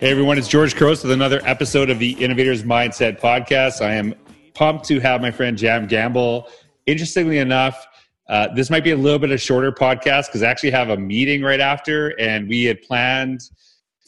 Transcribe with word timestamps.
Hey 0.00 0.10
everyone, 0.10 0.38
it's 0.38 0.48
George 0.48 0.76
Couros 0.76 1.02
with 1.02 1.12
another 1.12 1.42
episode 1.44 1.90
of 1.90 1.98
the 1.98 2.12
Innovators 2.12 2.62
Mindset 2.62 3.20
Podcast. 3.20 3.84
I 3.84 3.92
am 3.92 4.14
pumped 4.54 4.86
to 4.86 4.98
have 4.98 5.20
my 5.20 5.30
friend 5.30 5.58
Jam 5.58 5.86
Gamble. 5.86 6.48
Interestingly 6.86 7.36
enough, 7.36 7.86
uh, 8.26 8.48
this 8.54 8.70
might 8.70 8.82
be 8.82 8.92
a 8.92 8.96
little 8.96 9.18
bit 9.18 9.30
of 9.30 9.42
shorter 9.42 9.70
podcast 9.70 10.28
because 10.28 10.42
I 10.42 10.48
actually 10.48 10.70
have 10.70 10.88
a 10.88 10.96
meeting 10.96 11.42
right 11.42 11.60
after, 11.60 12.18
and 12.18 12.48
we 12.48 12.64
had 12.64 12.80
planned 12.80 13.42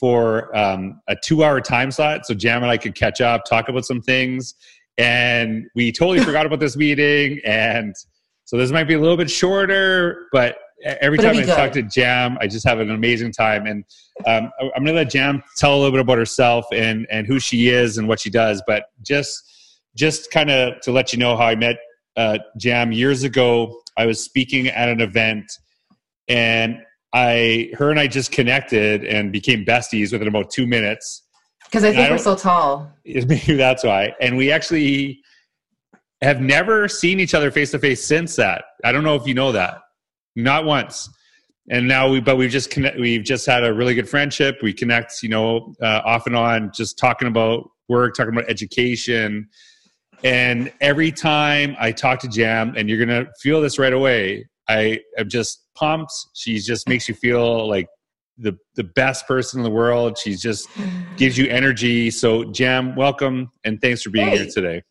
for 0.00 0.56
um, 0.56 1.02
a 1.09 1.15
two-hour 1.15 1.60
time 1.60 1.91
slot 1.91 2.24
so 2.24 2.32
Jam 2.32 2.62
and 2.62 2.73
I 2.73 2.79
could 2.79 2.95
catch 2.95 3.20
up, 3.20 3.45
talk 3.45 3.68
about 3.68 3.84
some 3.84 4.01
things, 4.01 4.54
and 4.96 5.66
we 5.74 5.93
totally 5.93 6.20
forgot 6.24 6.46
about 6.46 6.59
this 6.59 6.74
meeting, 6.74 7.38
and 7.45 7.95
so 8.46 8.56
this 8.56 8.70
might 8.70 8.84
be 8.84 8.95
a 8.95 8.98
little 8.98 9.18
bit 9.18 9.30
shorter, 9.30 10.29
but 10.32 10.56
every 11.01 11.18
But 11.18 11.24
time 11.24 11.37
I 11.37 11.40
it'll 11.40 11.54
talk 11.54 11.73
to. 11.73 11.82
Jam, 11.82 12.38
I 12.40 12.46
just 12.46 12.66
have 12.66 12.80
an 12.80 12.90
amazing 12.90 13.32
time. 13.32 13.66
And 13.66 13.84
um, 14.27 14.51
I'm 14.61 14.84
going 14.84 14.87
to 14.87 14.93
let 14.93 15.11
Jam 15.11 15.43
tell 15.57 15.75
a 15.75 15.77
little 15.77 15.93
bit 15.93 16.01
about 16.01 16.19
herself 16.19 16.66
and 16.73 17.07
and 17.11 17.27
who 17.27 17.39
she 17.39 17.69
is 17.69 17.98
and 17.98 18.09
what 18.09 18.21
she 18.21 18.30
does. 18.30 18.62
But 18.66 18.85
just 19.02 19.43
just 19.97 20.30
kind 20.30 20.51
of 20.51 20.80
to 20.83 20.93
let 20.93 21.12
you 21.12 21.19
know 21.19 21.37
how 21.37 21.47
I 21.47 21.55
met 21.55 21.77
uh, 22.16 22.38
Jam 22.57 22.93
years 22.93 23.23
ago. 23.23 23.80
I 23.97 24.07
was 24.07 24.23
speaking 24.23 24.69
at 24.69 24.88
an 24.88 25.01
event, 25.01 25.52
and 26.29 26.79
I 27.12 27.71
her 27.75 27.91
and 27.91 27.98
I 27.98 28.07
just 28.07 28.33
connected 28.33 29.05
and 29.05 29.33
became 29.33 29.65
besties 29.65 30.13
within 30.13 30.29
about 30.29 30.51
two 30.51 30.66
minutes. 30.66 31.23
Because 31.66 31.85
I 31.85 31.88
And 31.88 31.99
I 31.99 32.01
think 32.01 32.10
we're 32.10 32.19
so 32.19 32.37
tall. 32.37 32.93
Maybe 33.04 33.54
that's 33.54 33.85
why. 33.85 34.15
And 34.21 34.37
we 34.37 34.52
actually 34.52 35.21
have 36.21 36.41
never 36.41 36.87
seen 36.88 37.19
each 37.19 37.35
other 37.35 37.51
face 37.51 37.71
to 37.73 37.79
face 37.79 38.04
since 38.04 38.37
that. 38.37 38.65
I 38.85 38.93
don't 38.93 39.04
know 39.04 39.16
if 39.16 39.26
you 39.26 39.35
know 39.35 39.52
that. 39.52 39.79
Not 40.37 40.65
once. 40.65 41.09
And 41.71 41.87
now 41.87 42.09
we, 42.10 42.21
but 42.21 42.37
we've 42.37 42.51
just 42.51 42.71
connect, 42.71 42.99
we've 42.99 43.23
just 43.23 43.46
had 43.46 43.65
a 43.65 43.73
really 43.73 43.95
good 43.95 44.09
friendship. 44.09 44.59
We 44.63 44.73
connect, 44.73 45.23
you 45.23 45.29
know, 45.29 45.74
uh, 45.80 46.01
off 46.04 46.27
and 46.27 46.37
on, 46.37 46.73
just 46.74 46.99
talking 46.99 47.29
about 47.29 47.71
work, 47.88 48.15
talking 48.16 48.32
about 48.32 48.51
education. 48.51 49.49
And 50.24 50.73
every 50.80 51.13
time 51.13 51.77
I 51.79 51.93
talk 51.93 52.21
to 52.21 52.29
Jam, 52.29 52.74
and 52.77 52.88
you're 52.88 53.04
gonna 53.04 53.27
feel 53.41 53.60
this 53.60 53.79
right 53.79 53.93
away, 53.93 54.49
I 54.69 55.01
am 55.19 55.29
just 55.29 55.65
pumped. 55.74 56.13
She 56.35 56.59
just 56.59 56.88
makes 56.88 57.09
you 57.09 57.15
feel 57.15 57.69
like 57.69 57.87
the 58.38 58.57
the 58.74 58.85
best 58.85 59.26
person 59.26 59.60
in 59.60 59.65
the 59.65 59.71
world. 59.71 60.19
she 60.19 60.35
just 60.35 60.69
gives 61.16 61.37
you 61.38 61.47
energy. 61.47 62.10
So, 62.10 62.45
Jam, 62.45 62.97
welcome 62.97 63.51
and 63.65 63.80
thanks 63.80 64.03
for 64.03 64.10
being 64.10 64.28
Hey. 64.28 64.38
here 64.38 64.49
today. 64.53 64.82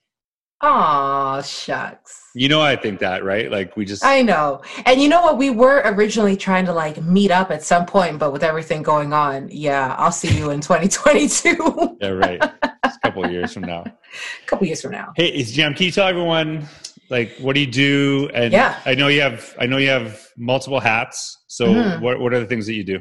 Aw, 0.63 1.41
shucks. 1.41 2.19
You 2.35 2.47
know, 2.47 2.61
I 2.61 2.75
think 2.75 2.99
that, 2.99 3.23
right? 3.25 3.51
Like, 3.51 3.75
we 3.75 3.83
just, 3.83 4.05
I 4.05 4.21
know. 4.21 4.61
And 4.85 5.01
you 5.01 5.09
know 5.09 5.21
what? 5.21 5.37
We 5.37 5.49
were 5.49 5.81
originally 5.85 6.37
trying 6.37 6.65
to 6.65 6.73
like 6.73 7.01
meet 7.01 7.31
up 7.31 7.51
at 7.51 7.63
some 7.63 7.85
point, 7.85 8.19
but 8.19 8.31
with 8.31 8.43
everything 8.43 8.83
going 8.83 9.11
on, 9.11 9.49
yeah, 9.51 9.95
I'll 9.97 10.11
see 10.11 10.37
you 10.37 10.51
in 10.51 10.61
2022, 10.71 11.97
yeah, 11.99 12.07
right. 12.09 12.39
It's 12.85 12.95
a 12.95 12.99
couple 12.99 13.25
of 13.25 13.31
years 13.31 13.53
from 13.53 13.63
now. 13.63 13.83
a 13.83 13.93
couple 14.45 14.65
years 14.67 14.81
from 14.81 14.91
now. 14.91 15.11
Hey, 15.15 15.27
it's 15.29 15.51
Jam. 15.51 15.73
Can 15.73 15.87
you 15.87 15.91
tell 15.91 16.07
everyone, 16.07 16.67
like, 17.09 17.35
what 17.39 17.53
do 17.55 17.59
you 17.59 17.67
do? 17.67 18.29
And 18.33 18.53
Yeah. 18.53 18.79
I 18.85 18.95
know 18.95 19.07
you 19.07 19.21
have, 19.21 19.53
I 19.59 19.65
know 19.65 19.77
you 19.77 19.89
have 19.89 20.21
multiple 20.37 20.79
hats. 20.79 21.37
So, 21.47 21.65
Mhm. 21.73 21.99
what 22.01 22.19
what 22.21 22.33
are 22.33 22.39
the 22.39 22.45
things 22.45 22.65
that 22.67 22.73
you 22.75 22.83
do? 22.85 22.99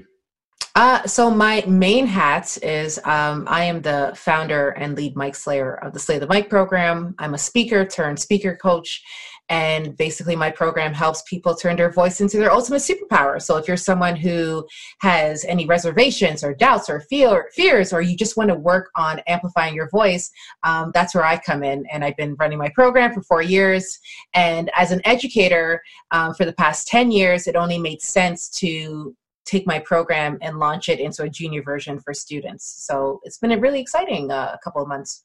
Uh, 0.76 1.04
so 1.04 1.30
my 1.30 1.64
main 1.66 2.06
hat 2.06 2.56
is 2.62 2.98
um, 3.04 3.44
I 3.48 3.64
am 3.64 3.82
the 3.82 4.12
founder 4.14 4.70
and 4.70 4.96
lead 4.96 5.16
mic 5.16 5.34
slayer 5.34 5.74
of 5.74 5.92
the 5.92 5.98
Slay 5.98 6.18
the 6.18 6.28
Mic 6.28 6.48
program. 6.48 7.14
I'm 7.18 7.34
a 7.34 7.38
speaker 7.38 7.84
turned 7.84 8.20
speaker 8.20 8.56
coach. 8.56 9.02
And 9.48 9.96
basically, 9.96 10.36
my 10.36 10.48
program 10.48 10.94
helps 10.94 11.22
people 11.22 11.56
turn 11.56 11.74
their 11.74 11.90
voice 11.90 12.20
into 12.20 12.36
their 12.36 12.52
ultimate 12.52 12.82
superpower. 12.82 13.42
So, 13.42 13.56
if 13.56 13.66
you're 13.66 13.76
someone 13.76 14.14
who 14.14 14.64
has 15.00 15.44
any 15.44 15.66
reservations 15.66 16.44
or 16.44 16.54
doubts 16.54 16.88
or 16.88 17.00
fear, 17.00 17.50
fears, 17.52 17.92
or 17.92 18.00
you 18.00 18.16
just 18.16 18.36
want 18.36 18.50
to 18.50 18.54
work 18.54 18.90
on 18.94 19.18
amplifying 19.26 19.74
your 19.74 19.88
voice, 19.88 20.30
um, 20.62 20.92
that's 20.94 21.16
where 21.16 21.24
I 21.24 21.36
come 21.36 21.64
in. 21.64 21.84
And 21.90 22.04
I've 22.04 22.16
been 22.16 22.36
running 22.36 22.58
my 22.58 22.68
program 22.76 23.12
for 23.12 23.22
four 23.22 23.42
years. 23.42 23.98
And 24.34 24.70
as 24.76 24.92
an 24.92 25.00
educator 25.04 25.82
um, 26.12 26.32
for 26.34 26.44
the 26.44 26.52
past 26.52 26.86
10 26.86 27.10
years, 27.10 27.48
it 27.48 27.56
only 27.56 27.76
made 27.76 28.00
sense 28.02 28.48
to 28.50 29.16
take 29.44 29.66
my 29.66 29.78
program 29.78 30.38
and 30.42 30.58
launch 30.58 30.88
it 30.88 31.00
into 31.00 31.22
a 31.22 31.28
junior 31.28 31.62
version 31.62 31.98
for 31.98 32.14
students. 32.14 32.84
So 32.86 33.20
it's 33.24 33.38
been 33.38 33.52
a 33.52 33.58
really 33.58 33.80
exciting 33.80 34.30
uh, 34.30 34.56
couple 34.62 34.82
of 34.82 34.88
months. 34.88 35.24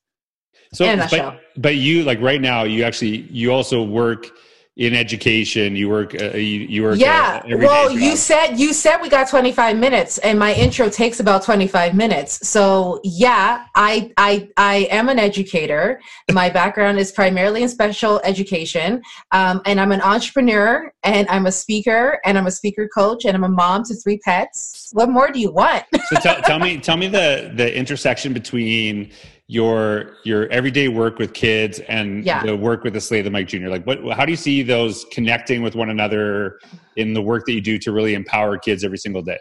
So, 0.74 0.96
but, 1.10 1.42
but 1.58 1.76
you 1.76 2.04
like 2.04 2.20
right 2.22 2.42
now, 2.42 2.64
you 2.64 2.84
actually 2.84 3.22
you 3.30 3.52
also 3.52 3.84
work 3.84 4.32
in 4.78 4.94
education. 4.94 5.76
You 5.76 5.90
work, 5.90 6.14
uh, 6.20 6.32
you, 6.32 6.42
you 6.42 6.84
work. 6.84 7.00
yeah. 7.00 7.42
uh, 7.46 7.58
well, 7.58 7.90
you 7.90 8.16
said 8.18 8.56
you 8.56 8.74
said 8.74 8.98
we 8.98 9.08
got 9.08 9.30
25 9.30 9.78
minutes, 9.78 10.18
and 10.20 10.38
my 10.38 10.54
intro 10.54 10.90
takes 10.90 11.20
about 11.20 11.44
25 11.44 11.96
minutes. 11.96 12.48
So 12.48 13.00
yeah, 13.04 13.66
I 13.76 14.12
I 14.18 14.50
I 14.58 14.88
am 14.92 15.08
an 15.08 15.18
educator. 15.18 16.02
My 16.32 16.50
background 16.50 17.00
is 17.00 17.12
primarily 17.12 17.64
in 17.64 17.70
special 17.70 18.20
education, 18.24 19.02
um, 19.32 19.62
and 19.66 19.80
I'm 19.80 19.94
an 19.94 20.02
entrepreneur, 20.02 20.92
and 21.04 21.28
I'm 21.30 21.46
a 21.46 21.52
speaker, 21.52 22.20
and 22.26 22.38
I'm 22.38 22.48
a 22.48 22.52
speaker 22.52 22.90
coach, 22.94 23.24
and 23.26 23.36
I'm 23.36 23.46
a 23.46 23.50
mom 23.50 23.84
to 23.86 23.96
three 23.96 24.18
pets. 24.18 24.90
What 24.92 25.10
more 25.10 25.32
do 25.32 25.40
you 25.40 25.52
want? 25.52 25.86
so 26.08 26.18
tell, 26.18 26.42
tell 26.42 26.60
me 26.66 26.78
tell 26.80 26.98
me 26.98 27.08
the 27.08 27.52
the 27.56 27.76
intersection 27.76 28.34
between 28.34 29.12
your 29.48 30.18
your 30.24 30.48
everyday 30.48 30.88
work 30.88 31.20
with 31.20 31.34
kids 31.34 31.80
and 31.88 32.26
Yeah. 32.26 32.44
the 32.44 32.56
work 32.56 32.84
with 32.84 32.94
the 32.94 33.02
Slay 33.02 33.22
the 33.22 33.30
Mic 33.30 33.48
Junior. 33.48 33.70
Like, 33.70 33.86
what? 33.86 34.00
How 34.14 34.26
do 34.26 34.32
you 34.32 34.38
see 34.38 34.64
those 34.64 35.06
connecting 35.12 35.62
with 35.62 35.76
one 35.76 35.90
another 35.90 36.60
in 36.96 37.14
the 37.14 37.22
work 37.22 37.46
that 37.46 37.54
you 37.54 37.62
do 37.62 37.78
to 37.80 37.92
really 37.92 38.16
empower 38.16 38.58
kids 38.58 38.84
every 38.84 38.98
single 38.98 39.22
day? 39.22 39.38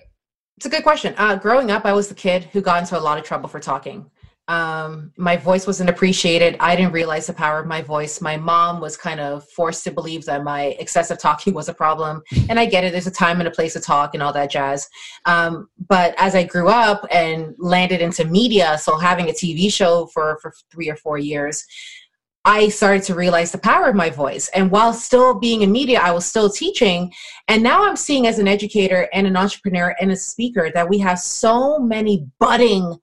It's 0.57 0.67
a 0.67 0.69
good 0.69 0.83
question. 0.83 1.15
Uh, 1.17 1.37
growing 1.37 1.71
up, 1.71 1.85
I 1.85 1.93
was 1.93 2.09
the 2.09 2.15
kid 2.15 2.45
who 2.53 2.61
got 2.61 2.81
into 2.81 2.99
a 2.99 3.01
lot 3.01 3.19
of 3.19 3.25
trouble 3.25 3.49
for 3.49 3.61
talking. 3.61 4.11
Um, 4.47 5.13
my 5.17 5.37
voice 5.37 5.67
wasn't 5.67 5.89
appreciated. 5.89 6.57
I 6.61 6.77
didn't 6.77 6.93
realize 6.93 7.27
the 7.27 7.33
power 7.33 7.61
of 7.61 7.67
my 7.67 7.81
voice. 7.81 8.21
My 8.21 8.37
mom 8.37 8.81
was 8.81 8.97
kind 8.97 9.19
of 9.19 9.49
forced 9.51 9.85
to 9.85 9.91
believe 9.91 10.27
that 10.27 10.45
my 10.45 10.77
excessive 10.79 11.19
talking 11.19 11.55
was 11.55 11.71
a 11.71 11.75
problem. 11.75 12.23
And 12.51 12.61
I 12.61 12.67
get 12.67 12.85
it. 12.85 12.93
There's 12.93 13.07
a 13.07 13.11
time 13.11 13.39
and 13.39 13.49
a 13.49 13.51
place 13.51 13.73
to 13.73 13.81
talk 13.81 14.13
and 14.13 14.23
all 14.23 14.35
that 14.35 14.51
jazz. 14.51 14.87
Um, 15.25 15.69
but 15.89 16.15
as 16.19 16.35
I 16.35 16.45
grew 16.45 16.69
up 16.69 17.07
and 17.11 17.55
landed 17.59 18.03
into 18.03 18.27
media, 18.27 18.77
so 18.77 18.99
having 18.99 19.31
a 19.31 19.33
TV 19.33 19.73
show 19.73 20.07
for, 20.13 20.39
for 20.43 20.53
three 20.71 20.91
or 20.91 20.97
four 20.97 21.17
years, 21.17 21.65
I 22.45 22.69
started 22.69 23.03
to 23.05 23.15
realize 23.15 23.53
the 23.53 23.59
power 23.59 23.89
of 23.89 23.95
my 23.95 24.11
voice. 24.11 24.49
And 24.49 24.71
while 24.71 24.93
still 24.93 25.39
being 25.39 25.63
in 25.63 25.73
media, 25.73 26.01
I 26.01 26.11
was 26.11 26.27
still 26.27 26.51
teaching. 26.51 27.11
And 27.49 27.63
now 27.63 27.85
I'm 27.85 27.97
seeing 27.97 28.27
as 28.27 28.39
an 28.39 28.47
educator 28.47 29.09
and 29.15 29.27
an 29.27 29.39
entrepreneur 29.39 29.97
and 29.99 30.13
a 30.13 30.17
speaker 30.17 30.71
that 30.75 30.87
we 30.87 30.99
have 30.99 31.19
so 31.19 31.79
many 31.79 32.27
budding 32.39 32.99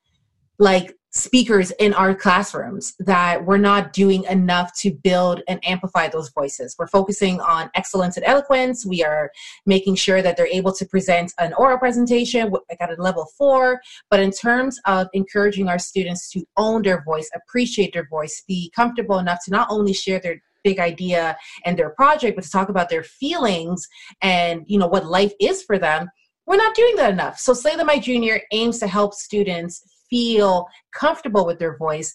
like 0.60 0.96
speakers 1.12 1.72
in 1.72 1.94
our 1.94 2.16
classrooms 2.16 2.96
that 3.00 3.46
we're 3.46 3.58
not 3.58 3.92
doing 3.92 4.24
enough 4.26 4.74
to 4.74 4.92
build 4.92 5.42
and 5.50 5.60
amplify 5.66 6.08
those 6.08 6.30
voices. 6.30 6.76
We're 6.80 6.88
focusing 6.88 7.42
on 7.42 7.70
excellence 7.76 8.16
and 8.16 8.26
eloquence. 8.26 8.86
We 8.86 9.04
are 9.04 9.30
making 9.66 9.96
sure 9.96 10.22
that 10.22 10.38
they're 10.38 10.48
able 10.48 10.72
to 10.74 10.86
present 10.86 11.34
an 11.38 11.54
oral 11.54 11.78
presentation 11.78 12.52
at 12.80 12.98
a 12.98 13.02
level 13.02 13.26
four. 13.38 13.82
But 14.10 14.22
in 14.22 14.32
terms 14.32 14.80
of 14.86 15.08
encouraging 15.14 15.68
our 15.68 15.80
students 15.80 16.30
to 16.32 16.46
own 16.56 16.82
their 16.82 17.04
voice, 17.04 17.30
appreciate 17.36 17.94
their 17.94 18.08
voice, 18.08 18.42
be 18.48 18.72
comfortable 18.74 19.20
enough 19.20 19.44
to 19.46 19.52
not 19.52 19.68
only 19.70 19.94
share 19.94 20.20
their 20.20 20.42
big 20.64 20.80
idea 20.80 21.38
and 21.66 21.78
their 21.78 21.90
project, 21.90 22.36
but 22.36 22.46
to 22.46 22.52
talk 22.52 22.70
about 22.70 22.88
their 22.88 23.04
feelings 23.04 23.88
and 24.22 24.64
you 24.68 24.78
know 24.78 24.88
what 24.88 25.06
life 25.06 25.34
is 25.42 25.62
for 25.62 25.78
them. 25.78 26.10
We're 26.46 26.58
not 26.58 26.76
doing 26.76 26.96
that 26.98 27.12
enough. 27.12 27.38
So 27.40 27.54
Slay 27.54 27.76
the 27.76 27.86
Mic 27.86 28.04
Junior 28.04 28.42
aims 28.52 28.80
to 28.80 28.88
help 28.88 29.14
students 29.14 29.84
feel 30.12 30.68
comfortable 30.94 31.48
with 31.48 31.58
their 31.58 31.76
voice 31.78 32.14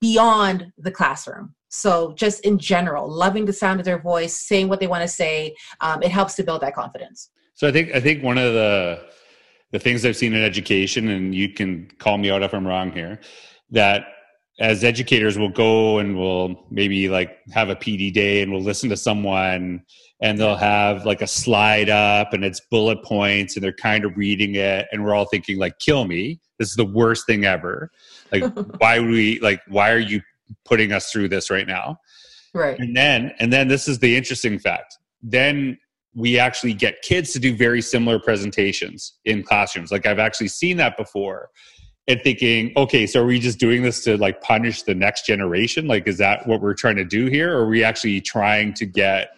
beyond 0.00 0.72
the 0.78 0.92
classroom. 0.92 1.54
So 1.68 2.12
just 2.12 2.44
in 2.44 2.58
general, 2.58 3.10
loving 3.10 3.46
the 3.46 3.52
sound 3.52 3.80
of 3.80 3.86
their 3.86 3.98
voice, 3.98 4.34
saying 4.34 4.68
what 4.68 4.78
they 4.78 4.86
want 4.86 5.02
to 5.02 5.08
say, 5.08 5.56
um, 5.80 6.02
it 6.02 6.10
helps 6.10 6.34
to 6.34 6.44
build 6.44 6.60
that 6.60 6.74
confidence. 6.74 7.30
So 7.54 7.66
I 7.66 7.72
think 7.72 7.94
I 7.94 8.00
think 8.00 8.22
one 8.22 8.38
of 8.38 8.52
the 8.52 9.08
the 9.72 9.78
things 9.78 10.04
I've 10.04 10.16
seen 10.16 10.34
in 10.34 10.42
education, 10.42 11.08
and 11.08 11.34
you 11.34 11.48
can 11.48 11.90
call 11.98 12.18
me 12.18 12.30
out 12.30 12.42
if 12.42 12.52
I'm 12.52 12.66
wrong 12.66 12.92
here, 12.92 13.20
that 13.70 14.04
as 14.60 14.84
educators 14.84 15.38
we'll 15.38 15.48
go 15.48 15.98
and 15.98 16.18
we'll 16.18 16.66
maybe 16.70 17.08
like 17.08 17.38
have 17.52 17.70
a 17.70 17.76
PD 17.76 18.12
day 18.12 18.42
and 18.42 18.52
we'll 18.52 18.60
listen 18.60 18.90
to 18.90 18.96
someone 18.96 19.82
and 20.20 20.38
they'll 20.38 20.56
have 20.56 21.06
like 21.06 21.22
a 21.22 21.26
slide 21.26 21.88
up 21.88 22.34
and 22.34 22.44
it's 22.44 22.60
bullet 22.70 23.02
points 23.02 23.56
and 23.56 23.64
they're 23.64 23.72
kind 23.72 24.04
of 24.04 24.16
reading 24.16 24.56
it 24.56 24.86
and 24.92 25.02
we're 25.02 25.14
all 25.14 25.24
thinking 25.24 25.58
like 25.58 25.78
kill 25.78 26.04
me 26.04 26.38
this 26.62 26.70
is 26.70 26.76
the 26.76 26.84
worst 26.84 27.26
thing 27.26 27.44
ever. 27.44 27.90
Like 28.30 28.44
why 28.78 29.00
would 29.00 29.10
we 29.10 29.40
like 29.40 29.60
why 29.66 29.90
are 29.90 29.98
you 29.98 30.20
putting 30.64 30.92
us 30.92 31.10
through 31.10 31.28
this 31.28 31.50
right 31.50 31.66
now? 31.66 31.98
Right. 32.54 32.78
and 32.78 32.96
then 32.96 33.32
and 33.40 33.52
then 33.52 33.68
this 33.68 33.88
is 33.88 33.98
the 33.98 34.16
interesting 34.16 34.58
fact. 34.58 34.96
Then 35.22 35.78
we 36.14 36.38
actually 36.38 36.74
get 36.74 37.02
kids 37.02 37.32
to 37.32 37.38
do 37.38 37.56
very 37.56 37.82
similar 37.82 38.20
presentations 38.20 39.14
in 39.24 39.42
classrooms. 39.42 39.90
Like 39.90 40.06
i've 40.06 40.20
actually 40.20 40.48
seen 40.48 40.76
that 40.76 40.96
before 40.96 41.50
and 42.08 42.20
thinking 42.22 42.72
okay 42.76 43.06
so 43.06 43.22
are 43.22 43.26
we 43.26 43.38
just 43.38 43.60
doing 43.60 43.82
this 43.82 44.02
to 44.04 44.16
like 44.16 44.40
punish 44.40 44.82
the 44.82 44.94
next 44.94 45.26
generation? 45.26 45.88
Like 45.88 46.06
is 46.06 46.18
that 46.18 46.46
what 46.46 46.60
we're 46.60 46.74
trying 46.74 46.96
to 46.96 47.04
do 47.04 47.26
here? 47.26 47.56
Or 47.56 47.64
are 47.64 47.68
we 47.68 47.82
actually 47.82 48.20
trying 48.20 48.74
to 48.74 48.86
get 48.86 49.30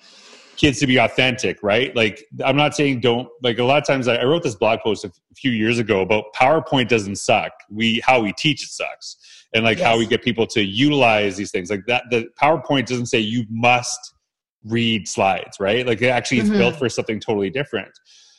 kids 0.57 0.81
to 0.81 0.87
be 0.87 0.99
authentic, 0.99 1.63
right? 1.63 1.95
Like, 1.97 2.27
I'm 2.45 2.57
not 2.57 2.75
saying 2.75 3.01
don't, 3.01 3.29
like, 3.43 3.59
a 3.59 3.65
lot 3.65 3.79
of 3.79 3.87
times 3.87 4.09
I, 4.09 4.17
I 4.17 4.25
wrote 4.25 4.43
this 4.43 4.55
blog 4.55 4.81
post 4.81 5.05
a 5.05 5.13
few 5.37 5.51
years 5.51 5.79
ago 5.79 6.01
about 6.01 6.33
PowerPoint 6.35 6.89
doesn't 6.89 7.17
suck. 7.17 7.53
We, 7.71 8.01
how 8.05 8.21
we 8.21 8.33
teach 8.33 8.63
it 8.63 8.71
sucks. 8.71 9.17
And 9.55 9.65
like 9.65 9.79
yes. 9.79 9.87
how 9.87 9.99
we 9.99 10.07
get 10.07 10.23
people 10.23 10.47
to 10.49 10.65
utilize 10.65 11.37
these 11.37 11.53
things 11.53 11.71
like 11.71 11.87
that. 11.87 12.05
The 12.11 12.29
PowerPoint 12.41 12.87
doesn't 12.87 13.07
say 13.07 13.21
you 13.21 13.45
must 13.49 14.15
read 14.65 15.07
slides, 15.07 15.61
right? 15.61 15.87
Like, 15.87 16.03
it 16.03 16.09
actually 16.09 16.39
mm-hmm. 16.39 16.53
is 16.53 16.59
built 16.59 16.77
for 16.77 16.89
something 16.89 17.21
totally 17.21 17.51
different. 17.51 17.93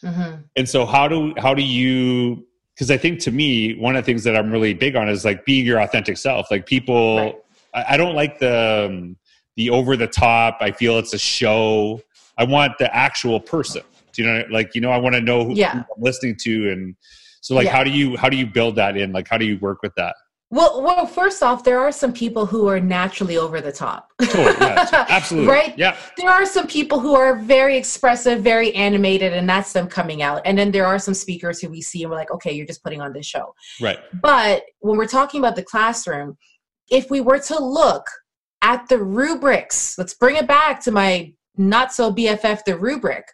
Mm-hmm. 0.04 0.42
And 0.56 0.68
so, 0.68 0.86
how 0.86 1.08
do, 1.08 1.34
how 1.38 1.54
do 1.54 1.64
you, 1.64 2.46
because 2.74 2.92
I 2.92 2.98
think 2.98 3.20
to 3.22 3.32
me, 3.32 3.76
one 3.76 3.96
of 3.96 4.04
the 4.04 4.06
things 4.06 4.24
that 4.26 4.36
I'm 4.36 4.52
really 4.52 4.74
big 4.74 4.96
on 4.96 5.08
is 5.08 5.24
like 5.24 5.46
being 5.46 5.66
your 5.66 5.80
authentic 5.80 6.18
self. 6.18 6.52
Like, 6.52 6.66
people, 6.66 7.18
right. 7.18 7.36
I, 7.74 7.86
I 7.94 7.98
don't 7.98 8.16
like 8.16 8.40
the, 8.40 8.90
um, 8.90 9.18
the 9.56 9.70
over 9.70 9.96
the 9.98 10.08
top. 10.08 10.58
I 10.62 10.72
feel 10.72 10.98
it's 10.98 11.14
a 11.14 11.20
show. 11.20 12.02
I 12.38 12.44
want 12.44 12.78
the 12.78 12.94
actual 12.96 13.40
person. 13.40 13.84
Do 14.14 14.24
you 14.24 14.28
know, 14.28 14.44
like 14.50 14.76
you 14.76 14.82
know, 14.82 14.92
I 14.92 14.98
want 14.98 15.16
to 15.16 15.22
know 15.22 15.46
who, 15.46 15.54
yeah. 15.54 15.72
I'm 15.74 15.86
listening 15.98 16.38
to, 16.42 16.72
and 16.72 16.96
so 17.42 17.56
like, 17.56 17.66
yeah. 17.66 17.72
how 17.72 17.84
do 17.84 17.92
you 17.92 18.16
how 18.18 18.30
do 18.30 18.38
you 18.38 18.46
build 18.46 18.76
that 18.78 18.98
in? 18.98 19.12
Like, 19.12 19.28
how 19.28 19.38
do 19.38 19.46
you 19.46 19.58
work 19.60 19.82
with 19.82 19.94
that? 19.96 20.16
Well, 20.52 20.84
well, 20.84 21.08
first 21.08 21.42
off, 21.42 21.64
there 21.64 21.80
are 21.80 21.92
some 21.92 22.14
people 22.14 22.46
who 22.46 22.68
are 22.68 22.80
naturally 22.80 23.36
over 23.36 23.62
the 23.62 23.72
top. 23.72 24.10
Totally, 24.22 24.56
yeah, 24.62 25.06
absolutely, 25.10 25.52
right? 25.52 25.78
Yeah. 25.78 25.98
There 26.18 26.30
are 26.30 26.46
some 26.46 26.68
people 26.68 27.00
who 27.00 27.16
are 27.16 27.36
very 27.36 27.76
expressive, 27.76 28.42
very 28.42 28.74
animated, 28.76 29.34
and 29.34 29.50
that's 29.50 29.74
them 29.74 29.88
coming 29.88 30.22
out. 30.22 30.42
And 30.46 30.58
then 30.58 30.72
there 30.72 30.86
are 30.86 31.00
some 31.00 31.16
speakers 31.16 31.60
who 31.60 31.70
we 31.70 31.82
see 31.82 32.04
and 32.04 32.12
we're 32.12 32.18
like, 32.18 32.32
okay, 32.32 32.54
you're 32.54 32.68
just 32.68 32.84
putting 32.84 33.02
on 33.02 33.12
this 33.12 33.26
show, 33.26 33.56
right? 33.82 33.98
But 34.22 34.64
when 34.80 34.98
we're 34.98 35.08
talking 35.08 35.42
about 35.42 35.56
the 35.56 35.64
classroom, 35.64 36.38
if 36.90 37.10
we 37.10 37.22
were 37.22 37.40
to 37.40 37.60
look 37.60 38.06
at 38.66 38.90
the 38.90 38.98
rubrics. 38.98 39.96
Let's 39.96 40.16
bring 40.16 40.36
it 40.38 40.48
back 40.48 40.82
to 40.82 40.92
my 40.92 41.32
not 41.56 41.94
so 41.94 42.12
BFF, 42.12 42.66
the 42.66 42.78
rubric. 42.78 43.26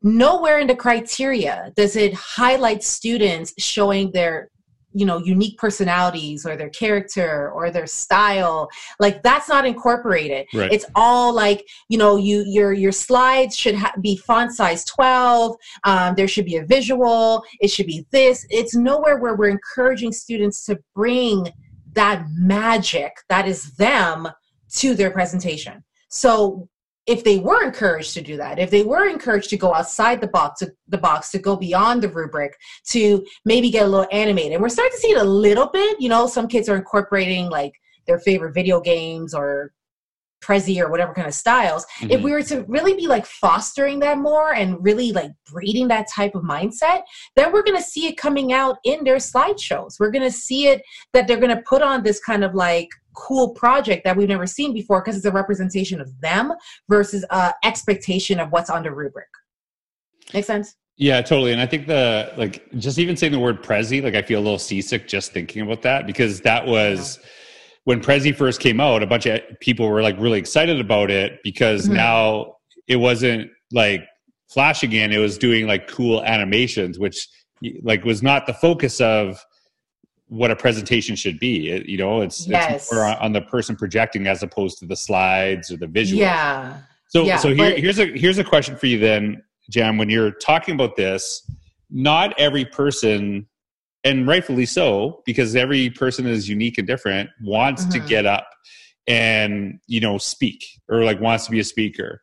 Nowhere 0.00 0.60
in 0.60 0.68
the 0.68 0.76
criteria 0.76 1.72
does 1.76 1.96
it 1.96 2.14
highlight 2.14 2.84
students 2.84 3.52
showing 3.58 4.12
their 4.12 4.48
you 4.92 5.04
know 5.04 5.18
unique 5.18 5.58
personalities 5.58 6.46
or 6.46 6.56
their 6.56 6.70
character 6.70 7.50
or 7.50 7.70
their 7.70 7.86
style 7.86 8.66
like 8.98 9.22
that's 9.22 9.46
not 9.46 9.66
incorporated 9.66 10.46
right. 10.54 10.72
it's 10.72 10.86
all 10.94 11.34
like 11.34 11.66
you 11.90 11.98
know 11.98 12.16
you 12.16 12.44
your 12.46 12.72
your 12.72 12.92
slides 12.92 13.54
should 13.54 13.74
ha- 13.74 13.92
be 14.00 14.16
font 14.16 14.52
size 14.52 14.84
12 14.86 15.54
um, 15.84 16.14
there 16.14 16.28
should 16.28 16.46
be 16.46 16.56
a 16.56 16.64
visual 16.64 17.44
it 17.60 17.68
should 17.68 17.86
be 17.86 18.06
this 18.10 18.46
it's 18.48 18.74
nowhere 18.74 19.18
where 19.18 19.34
we're 19.34 19.50
encouraging 19.50 20.12
students 20.12 20.64
to 20.64 20.78
bring 20.94 21.46
that 21.92 22.24
magic 22.38 23.12
that 23.28 23.46
is 23.46 23.74
them 23.74 24.28
to 24.74 24.94
their 24.94 25.10
presentation. 25.10 25.84
So 26.08 26.68
if 27.06 27.22
they 27.22 27.38
were 27.38 27.64
encouraged 27.64 28.14
to 28.14 28.20
do 28.20 28.36
that, 28.36 28.58
if 28.58 28.70
they 28.70 28.82
were 28.82 29.06
encouraged 29.06 29.50
to 29.50 29.56
go 29.56 29.72
outside 29.72 30.20
the 30.20 30.26
box, 30.26 30.60
to, 30.60 30.72
the 30.88 30.98
box 30.98 31.30
to 31.30 31.38
go 31.38 31.56
beyond 31.56 32.02
the 32.02 32.08
rubric, 32.08 32.56
to 32.88 33.24
maybe 33.44 33.70
get 33.70 33.86
a 33.86 33.88
little 33.88 34.08
animated, 34.10 34.60
we're 34.60 34.68
starting 34.68 34.92
to 34.92 34.98
see 34.98 35.12
it 35.12 35.18
a 35.18 35.24
little 35.24 35.68
bit. 35.68 36.00
You 36.00 36.08
know, 36.08 36.26
some 36.26 36.48
kids 36.48 36.68
are 36.68 36.76
incorporating 36.76 37.48
like 37.48 37.72
their 38.06 38.18
favorite 38.18 38.54
video 38.54 38.80
games 38.80 39.34
or 39.34 39.72
Prezi 40.46 40.80
or 40.80 40.90
whatever 40.90 41.12
kind 41.12 41.26
of 41.26 41.34
styles. 41.34 41.84
Mm-hmm. 41.98 42.10
If 42.10 42.22
we 42.22 42.32
were 42.32 42.42
to 42.44 42.64
really 42.68 42.94
be 42.94 43.06
like 43.06 43.26
fostering 43.26 43.98
that 44.00 44.18
more 44.18 44.54
and 44.54 44.82
really 44.84 45.12
like 45.12 45.32
breeding 45.50 45.88
that 45.88 46.06
type 46.14 46.34
of 46.34 46.42
mindset, 46.42 47.02
then 47.34 47.52
we're 47.52 47.62
going 47.62 47.76
to 47.76 47.82
see 47.82 48.06
it 48.06 48.16
coming 48.16 48.52
out 48.52 48.78
in 48.84 49.04
their 49.04 49.16
slideshows. 49.16 49.98
We're 49.98 50.10
going 50.10 50.24
to 50.24 50.36
see 50.36 50.68
it 50.68 50.82
that 51.12 51.26
they're 51.26 51.40
going 51.40 51.56
to 51.56 51.62
put 51.62 51.82
on 51.82 52.02
this 52.02 52.20
kind 52.20 52.44
of 52.44 52.54
like 52.54 52.88
cool 53.14 53.50
project 53.54 54.04
that 54.04 54.16
we've 54.16 54.28
never 54.28 54.46
seen 54.46 54.74
before 54.74 55.00
because 55.00 55.16
it's 55.16 55.24
a 55.24 55.30
representation 55.30 56.00
of 56.00 56.20
them 56.20 56.52
versus 56.88 57.24
a 57.30 57.52
expectation 57.64 58.38
of 58.38 58.52
what's 58.52 58.70
on 58.70 58.82
the 58.82 58.92
rubric. 58.92 59.28
Make 60.34 60.44
sense? 60.44 60.76
Yeah, 60.98 61.20
totally. 61.20 61.52
And 61.52 61.60
I 61.60 61.66
think 61.66 61.86
the 61.86 62.32
like 62.36 62.70
just 62.78 62.98
even 62.98 63.16
saying 63.16 63.32
the 63.32 63.38
word 63.38 63.62
Prezi, 63.62 64.02
like 64.02 64.14
I 64.14 64.22
feel 64.22 64.40
a 64.40 64.42
little 64.42 64.58
seasick 64.58 65.06
just 65.06 65.32
thinking 65.32 65.62
about 65.62 65.82
that 65.82 66.06
because 66.06 66.40
that 66.42 66.66
was 66.66 67.18
yeah. 67.22 67.28
When 67.86 68.00
Prezi 68.00 68.34
first 68.34 68.58
came 68.58 68.80
out, 68.80 69.04
a 69.04 69.06
bunch 69.06 69.26
of 69.26 69.40
people 69.60 69.88
were 69.88 70.02
like 70.02 70.18
really 70.18 70.40
excited 70.40 70.80
about 70.80 71.08
it 71.08 71.38
because 71.44 71.84
mm-hmm. 71.84 71.94
now 71.94 72.56
it 72.88 72.96
wasn't 72.96 73.48
like 73.70 74.04
Flash 74.50 74.82
again, 74.82 75.12
it 75.12 75.18
was 75.18 75.38
doing 75.38 75.68
like 75.68 75.86
cool 75.86 76.24
animations, 76.24 76.98
which 76.98 77.28
like 77.82 78.04
was 78.04 78.24
not 78.24 78.46
the 78.46 78.54
focus 78.54 79.00
of 79.00 79.40
what 80.26 80.50
a 80.50 80.56
presentation 80.56 81.14
should 81.14 81.38
be. 81.38 81.70
It, 81.70 81.86
you 81.86 81.96
know, 81.96 82.22
it's, 82.22 82.48
yes. 82.48 82.82
it's 82.82 82.92
more 82.92 83.04
on 83.04 83.32
the 83.32 83.42
person 83.42 83.76
projecting 83.76 84.26
as 84.26 84.42
opposed 84.42 84.78
to 84.78 84.86
the 84.86 84.96
slides 84.96 85.70
or 85.70 85.76
the 85.76 85.86
visual. 85.86 86.20
Yeah. 86.20 86.78
So, 87.06 87.22
yeah, 87.22 87.36
so 87.36 87.54
here, 87.54 87.78
here's 87.78 88.00
a 88.00 88.06
here's 88.18 88.38
a 88.38 88.44
question 88.44 88.76
for 88.76 88.86
you 88.86 88.98
then, 88.98 89.44
Jam. 89.70 89.96
When 89.96 90.10
you're 90.10 90.32
talking 90.32 90.74
about 90.74 90.96
this, 90.96 91.48
not 91.88 92.34
every 92.36 92.64
person, 92.64 93.46
and 94.06 94.26
rightfully 94.26 94.66
so, 94.66 95.22
because 95.26 95.56
every 95.56 95.90
person 95.90 96.26
is 96.26 96.48
unique 96.48 96.78
and 96.78 96.86
different, 96.86 97.28
wants 97.42 97.82
mm-hmm. 97.82 97.92
to 97.92 98.08
get 98.08 98.24
up 98.24 98.48
and 99.08 99.78
you 99.86 100.00
know 100.00 100.18
speak 100.18 100.64
or 100.88 101.04
like 101.04 101.20
wants 101.20 101.44
to 101.46 101.50
be 101.50 101.60
a 101.60 101.64
speaker. 101.64 102.20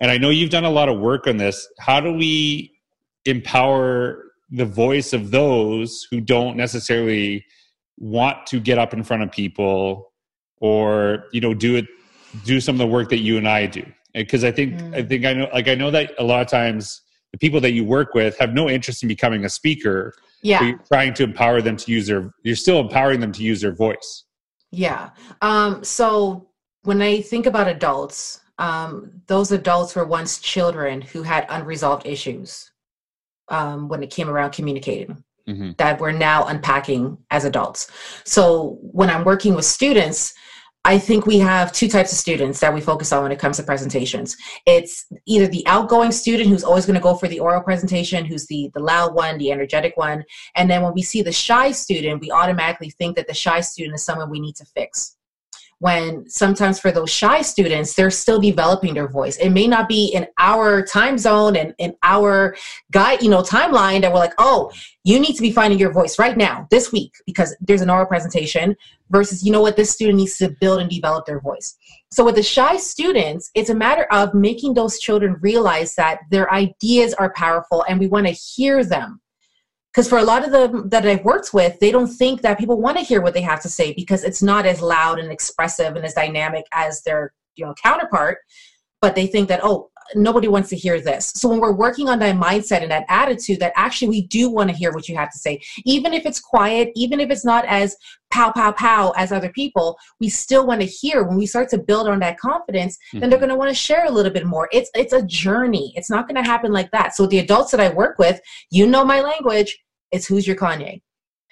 And 0.00 0.10
I 0.10 0.18
know 0.18 0.30
you've 0.30 0.50
done 0.50 0.64
a 0.64 0.70
lot 0.70 0.88
of 0.88 0.98
work 0.98 1.26
on 1.26 1.36
this. 1.36 1.68
How 1.78 2.00
do 2.00 2.12
we 2.12 2.72
empower 3.26 4.24
the 4.50 4.64
voice 4.64 5.12
of 5.12 5.30
those 5.30 6.06
who 6.10 6.20
don't 6.20 6.56
necessarily 6.56 7.44
want 7.98 8.46
to 8.46 8.58
get 8.58 8.78
up 8.78 8.92
in 8.92 9.04
front 9.04 9.22
of 9.22 9.30
people 9.30 10.12
or 10.60 11.24
you 11.32 11.40
know 11.40 11.54
do 11.54 11.76
it 11.76 11.86
do 12.44 12.60
some 12.60 12.74
of 12.74 12.78
the 12.78 12.86
work 12.86 13.08
that 13.10 13.18
you 13.18 13.36
and 13.36 13.46
I 13.46 13.66
do 13.66 13.84
because 14.14 14.42
I 14.42 14.50
think 14.50 14.74
mm. 14.74 14.94
I 14.94 15.02
think 15.02 15.24
I 15.24 15.32
know 15.34 15.48
like 15.52 15.68
I 15.68 15.74
know 15.74 15.90
that 15.92 16.12
a 16.18 16.24
lot 16.24 16.40
of 16.40 16.48
times 16.48 17.02
the 17.32 17.38
people 17.38 17.60
that 17.60 17.72
you 17.72 17.84
work 17.84 18.14
with 18.14 18.36
have 18.38 18.52
no 18.52 18.68
interest 18.68 19.02
in 19.02 19.08
becoming 19.08 19.44
a 19.44 19.48
speaker 19.48 20.14
yeah 20.42 20.62
you're 20.62 20.80
trying 20.92 21.14
to 21.14 21.22
empower 21.22 21.60
them 21.60 21.76
to 21.76 21.90
use 21.90 22.06
their 22.06 22.32
you're 22.42 22.56
still 22.56 22.80
empowering 22.80 23.20
them 23.20 23.32
to 23.32 23.42
use 23.42 23.60
their 23.60 23.74
voice 23.74 24.24
yeah 24.70 25.10
um 25.42 25.82
so 25.84 26.48
when 26.82 27.02
I 27.02 27.20
think 27.20 27.46
about 27.46 27.68
adults 27.68 28.40
um 28.58 29.22
those 29.26 29.52
adults 29.52 29.94
were 29.94 30.04
once 30.04 30.38
children 30.38 31.00
who 31.00 31.22
had 31.22 31.46
unresolved 31.48 32.06
issues 32.06 32.70
um, 33.48 33.88
when 33.88 34.02
it 34.02 34.10
came 34.10 34.30
around 34.30 34.52
communicating 34.52 35.22
mm-hmm. 35.48 35.72
that 35.76 36.00
we're 36.00 36.12
now 36.12 36.46
unpacking 36.46 37.18
as 37.30 37.44
adults. 37.44 37.90
So 38.24 38.78
when 38.80 39.10
I'm 39.10 39.24
working 39.24 39.54
with 39.54 39.64
students, 39.64 40.34
I 40.84 40.98
think 40.98 41.26
we 41.26 41.38
have 41.38 41.72
two 41.72 41.88
types 41.88 42.10
of 42.10 42.18
students 42.18 42.58
that 42.60 42.72
we 42.72 42.80
focus 42.80 43.12
on 43.12 43.22
when 43.22 43.32
it 43.32 43.38
comes 43.38 43.58
to 43.58 43.62
presentations. 43.62 44.36
It's 44.66 45.04
either 45.26 45.46
the 45.46 45.66
outgoing 45.66 46.10
student 46.10 46.48
who's 46.48 46.64
always 46.64 46.86
going 46.86 46.94
to 46.94 47.02
go 47.02 47.14
for 47.14 47.28
the 47.28 47.38
oral 47.38 47.62
presentation, 47.62 48.24
who's 48.24 48.46
the, 48.46 48.70
the 48.72 48.80
loud 48.80 49.14
one, 49.14 49.36
the 49.36 49.52
energetic 49.52 49.96
one. 49.98 50.24
And 50.56 50.70
then 50.70 50.82
when 50.82 50.94
we 50.94 51.02
see 51.02 51.20
the 51.20 51.32
shy 51.32 51.72
student, 51.72 52.22
we 52.22 52.30
automatically 52.30 52.90
think 52.90 53.16
that 53.16 53.26
the 53.26 53.34
shy 53.34 53.60
student 53.60 53.94
is 53.94 54.04
someone 54.04 54.30
we 54.30 54.40
need 54.40 54.56
to 54.56 54.64
fix 54.64 55.16
when 55.80 56.28
sometimes 56.28 56.78
for 56.78 56.92
those 56.92 57.10
shy 57.10 57.40
students 57.40 57.94
they're 57.94 58.10
still 58.10 58.38
developing 58.38 58.94
their 58.94 59.08
voice. 59.08 59.36
It 59.38 59.50
may 59.50 59.66
not 59.66 59.88
be 59.88 60.12
in 60.14 60.26
our 60.38 60.84
time 60.84 61.18
zone 61.18 61.56
and 61.56 61.74
in 61.78 61.96
our 62.02 62.54
guide 62.92 63.22
you 63.22 63.30
know 63.30 63.42
timeline 63.42 64.02
that 64.02 64.12
we're 64.12 64.18
like 64.18 64.34
oh 64.38 64.70
you 65.04 65.18
need 65.18 65.34
to 65.34 65.42
be 65.42 65.50
finding 65.50 65.78
your 65.78 65.92
voice 65.92 66.18
right 66.18 66.36
now 66.36 66.68
this 66.70 66.92
week 66.92 67.14
because 67.26 67.56
there's 67.60 67.80
an 67.80 67.90
oral 67.90 68.06
presentation 68.06 68.76
versus 69.08 69.42
you 69.42 69.50
know 69.50 69.62
what? 69.62 69.76
This 69.76 69.90
student 69.90 70.18
needs 70.18 70.36
to 70.38 70.54
build 70.60 70.80
and 70.80 70.90
develop 70.90 71.24
their 71.24 71.40
voice. 71.40 71.76
So 72.12 72.24
with 72.24 72.34
the 72.34 72.42
shy 72.42 72.76
students 72.76 73.50
it's 73.54 73.70
a 73.70 73.74
matter 73.74 74.04
of 74.12 74.34
making 74.34 74.74
those 74.74 74.98
children 74.98 75.36
realize 75.40 75.94
that 75.94 76.20
their 76.30 76.52
ideas 76.52 77.14
are 77.14 77.32
powerful 77.32 77.84
and 77.88 77.98
we 77.98 78.06
want 78.06 78.26
to 78.26 78.32
hear 78.32 78.84
them 78.84 79.20
because 79.92 80.08
for 80.08 80.18
a 80.18 80.22
lot 80.22 80.44
of 80.44 80.52
them 80.52 80.88
that 80.90 81.06
I've 81.06 81.24
worked 81.24 81.52
with, 81.52 81.78
they 81.80 81.90
don't 81.90 82.06
think 82.06 82.42
that 82.42 82.58
people 82.58 82.80
want 82.80 82.96
to 82.96 83.02
hear 83.02 83.20
what 83.20 83.34
they 83.34 83.40
have 83.40 83.60
to 83.62 83.68
say 83.68 83.92
because 83.92 84.22
it's 84.22 84.42
not 84.42 84.64
as 84.64 84.80
loud 84.80 85.18
and 85.18 85.32
expressive 85.32 85.96
and 85.96 86.04
as 86.04 86.14
dynamic 86.14 86.64
as 86.72 87.02
their 87.02 87.32
you 87.56 87.64
know 87.64 87.74
counterpart. 87.82 88.38
But 89.00 89.14
they 89.14 89.26
think 89.26 89.48
that 89.48 89.60
oh, 89.62 89.89
nobody 90.14 90.48
wants 90.48 90.68
to 90.70 90.76
hear 90.76 91.00
this. 91.00 91.32
So 91.34 91.48
when 91.48 91.60
we're 91.60 91.72
working 91.72 92.08
on 92.08 92.18
that 92.20 92.36
mindset 92.36 92.82
and 92.82 92.90
that 92.90 93.04
attitude, 93.08 93.60
that 93.60 93.72
actually 93.76 94.08
we 94.08 94.22
do 94.26 94.50
want 94.50 94.70
to 94.70 94.76
hear 94.76 94.92
what 94.92 95.08
you 95.08 95.16
have 95.16 95.30
to 95.32 95.38
say, 95.38 95.60
even 95.84 96.12
if 96.12 96.26
it's 96.26 96.40
quiet, 96.40 96.90
even 96.94 97.20
if 97.20 97.30
it's 97.30 97.44
not 97.44 97.64
as 97.66 97.96
pow 98.30 98.52
pow 98.52 98.72
pow 98.72 99.12
as 99.16 99.32
other 99.32 99.50
people, 99.50 99.98
we 100.20 100.28
still 100.28 100.66
want 100.66 100.80
to 100.80 100.86
hear. 100.86 101.24
When 101.24 101.36
we 101.36 101.46
start 101.46 101.68
to 101.70 101.78
build 101.78 102.08
on 102.08 102.20
that 102.20 102.38
confidence, 102.38 102.96
mm-hmm. 102.96 103.20
then 103.20 103.30
they're 103.30 103.38
mm-hmm. 103.38 103.46
going 103.46 103.56
to 103.56 103.58
want 103.58 103.70
to 103.70 103.74
share 103.74 104.06
a 104.06 104.10
little 104.10 104.32
bit 104.32 104.46
more. 104.46 104.68
It's 104.72 104.90
it's 104.94 105.12
a 105.12 105.22
journey. 105.22 105.92
It's 105.96 106.10
not 106.10 106.28
going 106.28 106.42
to 106.42 106.48
happen 106.48 106.72
like 106.72 106.90
that. 106.92 107.14
So 107.14 107.26
the 107.26 107.38
adults 107.38 107.70
that 107.72 107.80
I 107.80 107.90
work 107.90 108.18
with, 108.18 108.40
you 108.70 108.86
know 108.86 109.04
my 109.04 109.20
language. 109.20 109.78
It's 110.12 110.26
who's 110.26 110.46
your 110.46 110.56
Kanye. 110.56 111.02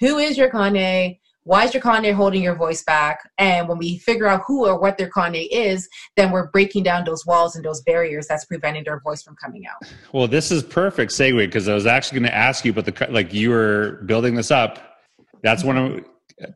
Who 0.00 0.18
is 0.18 0.36
your 0.36 0.50
Kanye? 0.50 1.18
Why 1.48 1.64
is 1.64 1.72
your 1.72 1.82
Kanye 1.82 2.12
holding 2.12 2.42
your 2.42 2.54
voice 2.54 2.84
back? 2.84 3.30
And 3.38 3.66
when 3.70 3.78
we 3.78 3.96
figure 4.00 4.26
out 4.26 4.42
who 4.46 4.66
or 4.66 4.78
what 4.78 4.98
their 4.98 5.08
Kanye 5.08 5.48
is, 5.50 5.88
then 6.14 6.30
we're 6.30 6.48
breaking 6.48 6.82
down 6.82 7.04
those 7.04 7.24
walls 7.24 7.56
and 7.56 7.64
those 7.64 7.80
barriers 7.80 8.26
that's 8.28 8.44
preventing 8.44 8.84
their 8.84 9.00
voice 9.00 9.22
from 9.22 9.34
coming 9.42 9.64
out. 9.66 9.90
Well, 10.12 10.28
this 10.28 10.50
is 10.50 10.62
perfect 10.62 11.10
segue 11.10 11.38
because 11.38 11.66
I 11.66 11.72
was 11.72 11.86
actually 11.86 12.20
going 12.20 12.30
to 12.30 12.36
ask 12.36 12.66
you, 12.66 12.74
but 12.74 12.84
the 12.84 13.08
like 13.08 13.32
you 13.32 13.48
were 13.48 14.02
building 14.04 14.34
this 14.34 14.50
up. 14.50 14.98
That's 15.42 15.64
one 15.64 15.78
of 15.78 16.04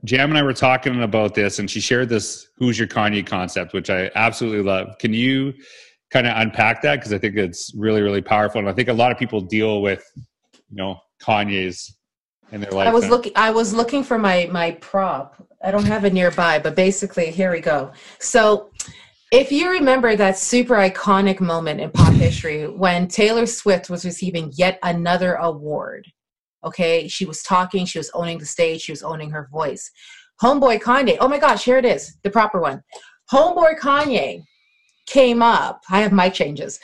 Jam 0.04 0.28
and 0.28 0.38
I 0.38 0.42
were 0.42 0.52
talking 0.52 1.02
about 1.02 1.34
this, 1.34 1.58
and 1.58 1.70
she 1.70 1.80
shared 1.80 2.10
this 2.10 2.48
"Who's 2.58 2.78
Your 2.78 2.86
Kanye" 2.86 3.26
concept, 3.26 3.72
which 3.72 3.88
I 3.88 4.10
absolutely 4.14 4.62
love. 4.62 4.98
Can 4.98 5.14
you 5.14 5.54
kind 6.10 6.26
of 6.26 6.36
unpack 6.36 6.82
that 6.82 6.96
because 6.96 7.14
I 7.14 7.18
think 7.18 7.36
it's 7.36 7.72
really, 7.74 8.02
really 8.02 8.20
powerful. 8.20 8.58
And 8.58 8.68
I 8.68 8.74
think 8.74 8.90
a 8.90 8.92
lot 8.92 9.10
of 9.10 9.18
people 9.18 9.40
deal 9.40 9.80
with, 9.80 10.04
you 10.14 10.76
know, 10.76 10.98
Kanye's 11.22 11.96
in 12.52 12.60
their 12.60 12.70
life. 12.70 12.88
I 12.88 12.92
was 12.92 13.08
looking. 13.08 13.32
I 13.34 13.50
was 13.50 13.74
looking 13.74 14.04
for 14.04 14.18
my 14.18 14.48
my 14.52 14.72
prop. 14.72 15.34
I 15.64 15.70
don't 15.70 15.86
have 15.86 16.04
it 16.04 16.12
nearby, 16.12 16.58
but 16.58 16.74
basically, 16.74 17.30
here 17.30 17.50
we 17.50 17.60
go. 17.60 17.92
So, 18.18 18.70
if 19.30 19.50
you 19.50 19.70
remember 19.70 20.16
that 20.16 20.36
super 20.36 20.74
iconic 20.74 21.40
moment 21.40 21.80
in 21.80 21.90
pop 21.90 22.12
history 22.14 22.68
when 22.68 23.08
Taylor 23.08 23.46
Swift 23.46 23.88
was 23.88 24.04
receiving 24.04 24.52
yet 24.54 24.78
another 24.82 25.34
award, 25.34 26.06
okay, 26.64 27.08
she 27.08 27.24
was 27.24 27.42
talking, 27.42 27.86
she 27.86 27.98
was 27.98 28.10
owning 28.14 28.38
the 28.38 28.46
stage, 28.46 28.82
she 28.82 28.92
was 28.92 29.02
owning 29.02 29.30
her 29.30 29.48
voice. 29.50 29.90
Homeboy 30.42 30.82
Kanye. 30.82 31.16
Oh 31.20 31.28
my 31.28 31.38
gosh, 31.38 31.64
here 31.64 31.78
it 31.78 31.84
is, 31.84 32.18
the 32.22 32.30
proper 32.30 32.60
one. 32.60 32.82
Homeboy 33.32 33.78
Kanye 33.78 34.42
came 35.06 35.42
up. 35.42 35.80
I 35.88 36.00
have 36.00 36.12
mic 36.12 36.34
changes. 36.34 36.80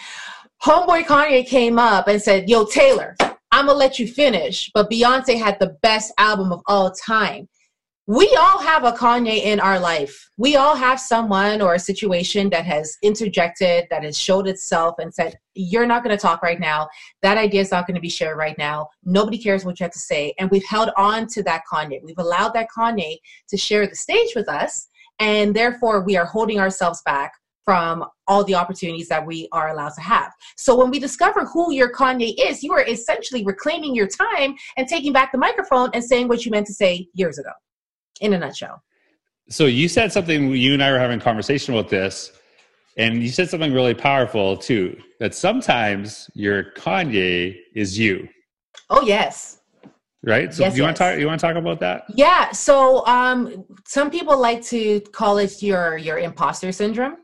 Homeboy 0.62 1.04
Kanye 1.04 1.46
came 1.46 1.78
up 1.78 2.08
and 2.08 2.22
said, 2.22 2.48
Yo, 2.48 2.64
Taylor, 2.64 3.16
I'm 3.58 3.66
gonna 3.66 3.76
let 3.76 3.98
you 3.98 4.06
finish. 4.06 4.70
But 4.72 4.88
Beyonce 4.88 5.36
had 5.36 5.58
the 5.58 5.76
best 5.82 6.12
album 6.16 6.52
of 6.52 6.62
all 6.68 6.92
time. 6.92 7.48
We 8.06 8.28
all 8.40 8.60
have 8.60 8.84
a 8.84 8.92
Kanye 8.92 9.42
in 9.42 9.58
our 9.58 9.80
life. 9.80 10.30
We 10.36 10.54
all 10.54 10.76
have 10.76 11.00
someone 11.00 11.60
or 11.60 11.74
a 11.74 11.78
situation 11.80 12.50
that 12.50 12.64
has 12.66 12.96
interjected, 13.02 13.88
that 13.90 14.04
has 14.04 14.16
showed 14.16 14.46
itself 14.46 14.94
and 15.00 15.12
said, 15.12 15.36
You're 15.54 15.88
not 15.88 16.04
gonna 16.04 16.16
talk 16.16 16.40
right 16.40 16.60
now. 16.60 16.88
That 17.22 17.36
idea 17.36 17.60
is 17.60 17.72
not 17.72 17.88
gonna 17.88 17.98
be 17.98 18.08
shared 18.08 18.38
right 18.38 18.56
now. 18.58 18.90
Nobody 19.04 19.36
cares 19.36 19.64
what 19.64 19.80
you 19.80 19.84
have 19.84 19.92
to 19.92 19.98
say. 19.98 20.34
And 20.38 20.48
we've 20.50 20.64
held 20.64 20.90
on 20.96 21.26
to 21.26 21.42
that 21.42 21.62
Kanye. 21.70 22.00
We've 22.04 22.16
allowed 22.18 22.54
that 22.54 22.68
Kanye 22.70 23.18
to 23.48 23.56
share 23.56 23.88
the 23.88 23.96
stage 23.96 24.36
with 24.36 24.48
us. 24.48 24.86
And 25.18 25.52
therefore, 25.52 26.04
we 26.04 26.16
are 26.16 26.26
holding 26.26 26.60
ourselves 26.60 27.02
back 27.04 27.32
from 27.68 28.02
all 28.26 28.42
the 28.44 28.54
opportunities 28.54 29.08
that 29.08 29.26
we 29.26 29.46
are 29.52 29.68
allowed 29.68 29.92
to 29.92 30.00
have. 30.00 30.32
So 30.56 30.74
when 30.74 30.90
we 30.90 30.98
discover 30.98 31.44
who 31.44 31.70
your 31.70 31.92
Kanye 31.92 32.32
is, 32.38 32.62
you 32.62 32.72
are 32.72 32.82
essentially 32.82 33.44
reclaiming 33.44 33.94
your 33.94 34.06
time 34.06 34.54
and 34.78 34.88
taking 34.88 35.12
back 35.12 35.32
the 35.32 35.38
microphone 35.38 35.90
and 35.92 36.02
saying 36.02 36.28
what 36.28 36.46
you 36.46 36.50
meant 36.50 36.66
to 36.68 36.72
say 36.72 37.06
years 37.12 37.36
ago, 37.36 37.50
in 38.22 38.32
a 38.32 38.38
nutshell. 38.38 38.82
So 39.50 39.66
you 39.66 39.86
said 39.86 40.10
something. 40.10 40.50
You 40.52 40.72
and 40.72 40.82
I 40.82 40.90
were 40.90 40.98
having 40.98 41.20
a 41.20 41.22
conversation 41.22 41.74
about 41.74 41.90
this, 41.90 42.32
and 42.96 43.22
you 43.22 43.28
said 43.28 43.50
something 43.50 43.74
really 43.74 43.92
powerful 43.92 44.56
too. 44.56 44.98
That 45.20 45.34
sometimes 45.34 46.30
your 46.32 46.72
Kanye 46.72 47.54
is 47.74 47.98
you. 47.98 48.30
Oh 48.88 49.02
yes. 49.02 49.60
Right. 50.22 50.54
So 50.54 50.62
Yes, 50.62 50.74
you 50.74 50.84
want 50.84 50.96
to 50.96 51.02
talk? 51.02 51.18
You 51.18 51.26
want 51.26 51.38
to 51.38 51.46
talk 51.46 51.56
about 51.56 51.80
that? 51.80 52.04
Yeah. 52.14 52.50
So 52.52 53.06
um, 53.06 53.66
some 53.86 54.10
people 54.10 54.38
like 54.38 54.62
to 54.68 55.00
call 55.12 55.36
it 55.36 55.62
your 55.62 55.98
your 55.98 56.18
imposter 56.18 56.72
syndrome. 56.72 57.18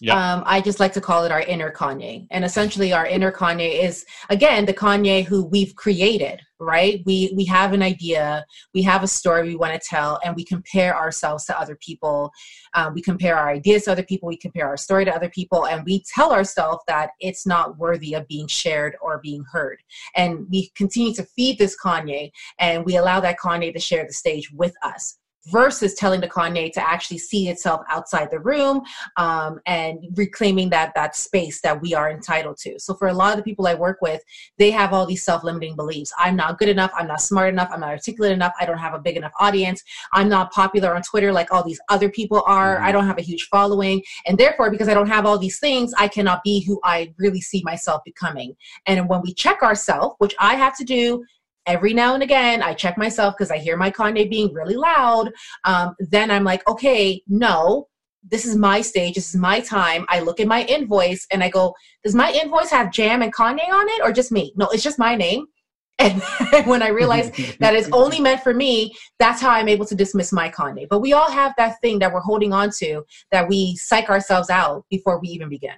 Yeah. 0.00 0.34
Um, 0.34 0.44
I 0.46 0.60
just 0.60 0.78
like 0.78 0.92
to 0.92 1.00
call 1.00 1.24
it 1.24 1.32
our 1.32 1.40
inner 1.42 1.72
Kanye. 1.72 2.28
And 2.30 2.44
essentially 2.44 2.92
our 2.92 3.06
inner 3.06 3.32
Kanye 3.32 3.82
is 3.82 4.04
again 4.30 4.64
the 4.64 4.72
Kanye 4.72 5.24
who 5.24 5.44
we've 5.44 5.74
created, 5.74 6.40
right? 6.60 7.02
We 7.04 7.32
we 7.34 7.44
have 7.46 7.72
an 7.72 7.82
idea, 7.82 8.44
we 8.74 8.82
have 8.82 9.02
a 9.02 9.08
story 9.08 9.48
we 9.48 9.56
want 9.56 9.72
to 9.74 9.88
tell, 9.88 10.20
and 10.24 10.36
we 10.36 10.44
compare 10.44 10.96
ourselves 10.96 11.46
to 11.46 11.60
other 11.60 11.76
people. 11.76 12.30
Um, 12.74 12.94
we 12.94 13.02
compare 13.02 13.36
our 13.36 13.50
ideas 13.50 13.84
to 13.84 13.92
other 13.92 14.04
people, 14.04 14.28
we 14.28 14.36
compare 14.36 14.68
our 14.68 14.76
story 14.76 15.04
to 15.04 15.14
other 15.14 15.30
people, 15.30 15.66
and 15.66 15.84
we 15.84 16.04
tell 16.14 16.32
ourselves 16.32 16.84
that 16.86 17.10
it's 17.18 17.44
not 17.44 17.76
worthy 17.78 18.14
of 18.14 18.28
being 18.28 18.46
shared 18.46 18.94
or 19.02 19.18
being 19.18 19.44
heard. 19.50 19.80
And 20.14 20.46
we 20.48 20.70
continue 20.76 21.12
to 21.14 21.24
feed 21.24 21.58
this 21.58 21.76
Kanye 21.76 22.30
and 22.60 22.84
we 22.84 22.96
allow 22.96 23.18
that 23.20 23.38
Kanye 23.38 23.72
to 23.72 23.80
share 23.80 24.06
the 24.06 24.12
stage 24.12 24.50
with 24.52 24.74
us 24.82 25.18
versus 25.50 25.94
telling 25.94 26.20
the 26.20 26.28
Kanye 26.28 26.72
to 26.72 26.88
actually 26.88 27.18
see 27.18 27.48
itself 27.48 27.82
outside 27.88 28.30
the 28.30 28.40
room 28.40 28.82
um, 29.16 29.60
and 29.66 29.98
reclaiming 30.14 30.70
that 30.70 30.92
that 30.94 31.16
space 31.16 31.60
that 31.60 31.80
we 31.80 31.94
are 31.94 32.10
entitled 32.10 32.56
to. 32.58 32.78
So 32.78 32.94
for 32.94 33.08
a 33.08 33.12
lot 33.12 33.32
of 33.32 33.36
the 33.36 33.42
people 33.42 33.66
I 33.66 33.74
work 33.74 33.98
with, 34.00 34.22
they 34.58 34.70
have 34.70 34.92
all 34.92 35.06
these 35.06 35.24
self-limiting 35.24 35.76
beliefs. 35.76 36.12
I'm 36.18 36.36
not 36.36 36.58
good 36.58 36.68
enough. 36.68 36.92
I'm 36.96 37.06
not 37.06 37.20
smart 37.20 37.48
enough. 37.52 37.68
I'm 37.72 37.80
not 37.80 37.90
articulate 37.90 38.32
enough. 38.32 38.52
I 38.60 38.66
don't 38.66 38.78
have 38.78 38.94
a 38.94 38.98
big 38.98 39.16
enough 39.16 39.32
audience. 39.38 39.82
I'm 40.12 40.28
not 40.28 40.52
popular 40.52 40.94
on 40.94 41.02
Twitter 41.02 41.32
like 41.32 41.52
all 41.52 41.64
these 41.64 41.80
other 41.88 42.08
people 42.08 42.42
are. 42.46 42.78
Mhm. 42.78 42.82
I 42.82 42.92
don't 42.92 43.06
have 43.06 43.18
a 43.18 43.22
huge 43.22 43.48
following. 43.50 44.02
And 44.26 44.36
therefore, 44.38 44.70
because 44.70 44.88
I 44.88 44.94
don't 44.94 45.08
have 45.08 45.26
all 45.26 45.38
these 45.38 45.58
things, 45.58 45.92
I 45.98 46.08
cannot 46.08 46.42
be 46.42 46.64
who 46.64 46.80
I 46.84 47.14
really 47.18 47.40
see 47.40 47.62
myself 47.64 48.02
becoming. 48.04 48.56
And 48.86 49.08
when 49.08 49.22
we 49.22 49.32
check 49.34 49.62
ourselves, 49.62 50.16
which 50.18 50.34
I 50.38 50.54
have 50.54 50.76
to 50.78 50.84
do 50.84 51.24
every 51.68 51.92
now 51.92 52.14
and 52.14 52.22
again, 52.22 52.62
I 52.62 52.74
check 52.74 52.98
myself 52.98 53.34
because 53.36 53.50
I 53.50 53.58
hear 53.58 53.76
my 53.76 53.90
Kanye 53.90 54.28
being 54.28 54.52
really 54.52 54.76
loud. 54.76 55.30
Um, 55.64 55.94
then 56.00 56.30
I'm 56.30 56.42
like, 56.42 56.66
okay, 56.66 57.22
no, 57.28 57.86
this 58.30 58.44
is 58.44 58.56
my 58.56 58.80
stage. 58.80 59.14
This 59.14 59.28
is 59.28 59.40
my 59.40 59.60
time. 59.60 60.04
I 60.08 60.20
look 60.20 60.40
at 60.40 60.48
my 60.48 60.64
invoice 60.64 61.26
and 61.30 61.44
I 61.44 61.50
go, 61.50 61.74
does 62.02 62.14
my 62.14 62.32
invoice 62.32 62.70
have 62.70 62.90
Jam 62.90 63.22
and 63.22 63.32
Kanye 63.32 63.68
on 63.68 63.88
it 63.88 64.02
or 64.02 64.12
just 64.12 64.32
me? 64.32 64.52
No, 64.56 64.66
it's 64.68 64.82
just 64.82 64.98
my 64.98 65.14
name. 65.14 65.46
And 66.00 66.22
when 66.68 66.80
I 66.80 66.90
realize 66.90 67.32
that 67.58 67.74
it's 67.74 67.88
only 67.90 68.20
meant 68.26 68.40
for 68.44 68.54
me, 68.54 68.94
that's 69.18 69.40
how 69.40 69.50
I'm 69.50 69.68
able 69.68 69.84
to 69.86 69.96
dismiss 69.96 70.32
my 70.32 70.48
Kanye. 70.48 70.86
But 70.88 71.00
we 71.00 71.12
all 71.12 71.28
have 71.28 71.54
that 71.58 71.80
thing 71.80 71.98
that 71.98 72.12
we're 72.12 72.20
holding 72.20 72.52
on 72.52 72.70
to 72.78 73.02
that 73.32 73.48
we 73.48 73.74
psych 73.74 74.08
ourselves 74.08 74.48
out 74.48 74.84
before 74.90 75.18
we 75.18 75.26
even 75.30 75.48
begin. 75.48 75.74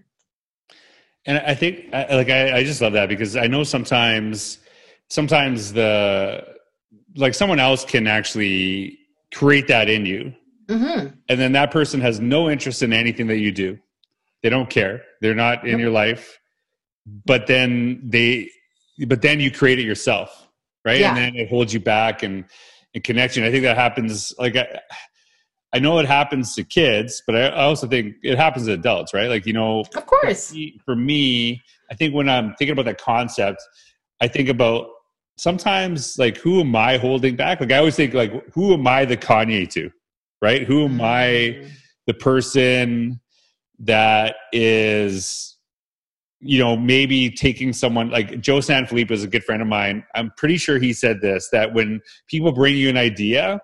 And 1.25 1.39
I 1.39 1.55
think, 1.55 1.91
like, 1.93 2.29
I, 2.29 2.59
I 2.59 2.65
just 2.65 2.83
love 2.83 2.93
that 2.93 3.09
because 3.09 3.35
I 3.35 3.47
know 3.47 3.65
sometimes, 3.65 4.59
sometimes 5.11 5.73
the 5.73 6.45
like 7.17 7.35
someone 7.35 7.61
else 7.61 7.85
can 7.85 8.07
actually 8.07 8.99
create 9.35 9.69
that 9.69 9.89
in 9.89 10.07
you, 10.07 10.35
hmm 10.69 11.07
and 11.29 11.41
then 11.41 11.53
that 11.53 11.71
person 11.71 12.01
has 12.01 12.19
no 12.21 12.49
interest 12.51 12.83
in 12.83 12.93
anything 12.93 13.27
that 13.27 13.39
you 13.39 13.53
do. 13.53 13.79
They 14.43 14.49
don't 14.49 14.71
care. 14.71 15.03
They're 15.21 15.35
not 15.35 15.67
in 15.67 15.79
your 15.79 15.91
life. 15.91 16.39
But 17.27 17.47
then 17.47 18.01
they, 18.05 18.49
but 19.07 19.23
then 19.23 19.41
you 19.41 19.51
create 19.51 19.79
it 19.79 19.85
yourself, 19.85 20.49
right? 20.85 21.01
Yeah. 21.01 21.09
And 21.09 21.17
then 21.17 21.37
it 21.37 21.49
holds 21.49 21.75
you 21.75 21.81
back 21.81 22.23
and 22.23 22.45
and 22.95 23.05
connects 23.05 23.37
you. 23.37 23.43
And 23.43 23.49
I 23.49 23.53
think 23.53 23.65
that 23.65 23.77
happens. 23.77 24.35
Like 24.39 24.57
I, 24.57 24.81
I 25.73 25.79
know 25.79 25.99
it 25.99 26.07
happens 26.07 26.55
to 26.57 26.65
kids, 26.65 27.23
but 27.27 27.37
I 27.37 27.47
I 27.49 27.63
also 27.65 27.87
think 27.87 28.17
it 28.23 28.37
happens 28.39 28.67
to 28.67 28.73
adults, 28.73 29.13
right? 29.15 29.29
Like 29.29 29.47
you 29.47 29.53
know, 29.53 29.81
Of 29.95 30.07
course. 30.07 30.55
for 30.85 30.97
me, 30.97 31.63
I 31.91 31.95
think 31.95 32.15
when 32.15 32.29
I'm 32.29 32.55
thinking 32.57 32.73
about 32.73 32.87
that 32.87 33.01
concept, 33.01 33.63
I 34.21 34.29
think 34.29 34.49
about 34.49 34.89
sometimes 35.37 36.19
like 36.19 36.37
who 36.37 36.61
am 36.61 36.75
I 36.77 36.99
holding 36.99 37.37
back? 37.37 37.61
Like 37.61 37.73
I 37.73 37.79
always 37.79 37.97
think 37.97 38.15
like 38.15 38.33
who 38.53 38.73
am 38.75 38.87
I 38.87 39.05
the 39.05 39.17
Kanye 39.17 39.69
to? 39.71 39.91
Right? 40.43 40.63
Who 40.63 40.85
am 40.85 41.01
I 41.01 41.57
Mm. 41.61 41.71
the 42.07 42.15
person 42.15 43.21
that 43.79 44.37
is 44.53 45.57
you 46.41 46.59
know 46.59 46.77
maybe 46.77 47.31
taking 47.31 47.73
someone 47.73 48.11
like 48.11 48.41
Joe 48.41 48.59
Sanfelippo 48.59 49.11
is 49.11 49.25
a 49.25 49.29
good 49.29 49.45
friend 49.45 49.61
of 49.63 49.69
mine. 49.69 50.05
I'm 50.15 50.31
pretty 50.37 50.57
sure 50.57 50.79
he 50.79 50.93
said 50.93 51.21
this 51.21 51.49
that 51.53 51.75
when 51.75 52.01
people 52.29 52.53
bring 52.53 52.77
you 52.77 52.89
an 52.89 52.97
idea, 52.97 53.61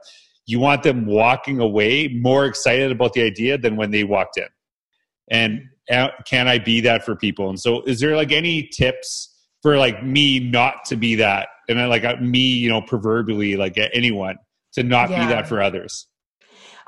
you 0.46 0.61
want 0.61 0.82
them 0.82 1.06
walking 1.06 1.58
away 1.61 2.08
more 2.08 2.44
excited 2.46 2.92
about 2.92 3.14
the 3.14 3.23
idea 3.23 3.58
than 3.58 3.76
when 3.76 3.90
they 3.90 4.04
walked 4.04 4.37
in. 4.37 4.49
And 5.30 5.62
uh, 5.90 6.08
can 6.25 6.49
I 6.49 6.58
be 6.58 6.80
that 6.82 7.04
for 7.04 7.16
people? 7.16 7.49
And 7.49 7.58
so, 7.58 7.82
is 7.82 8.00
there 8.00 8.14
like 8.16 8.32
any 8.32 8.68
tips 8.68 9.35
for 9.62 9.76
like 9.78 10.04
me 10.04 10.38
not 10.38 10.85
to 10.87 10.96
be 10.96 11.14
that, 11.16 11.49
and 11.68 11.78
then 11.78 11.88
like 11.88 12.04
uh, 12.04 12.16
me, 12.20 12.38
you 12.38 12.68
know, 12.68 12.82
proverbially 12.82 13.56
like 13.56 13.78
anyone 13.92 14.37
to 14.75 14.82
not 14.82 15.11
Yeah. 15.11 15.20
be 15.20 15.26
that 15.35 15.49
for 15.49 15.61
others? 15.61 16.06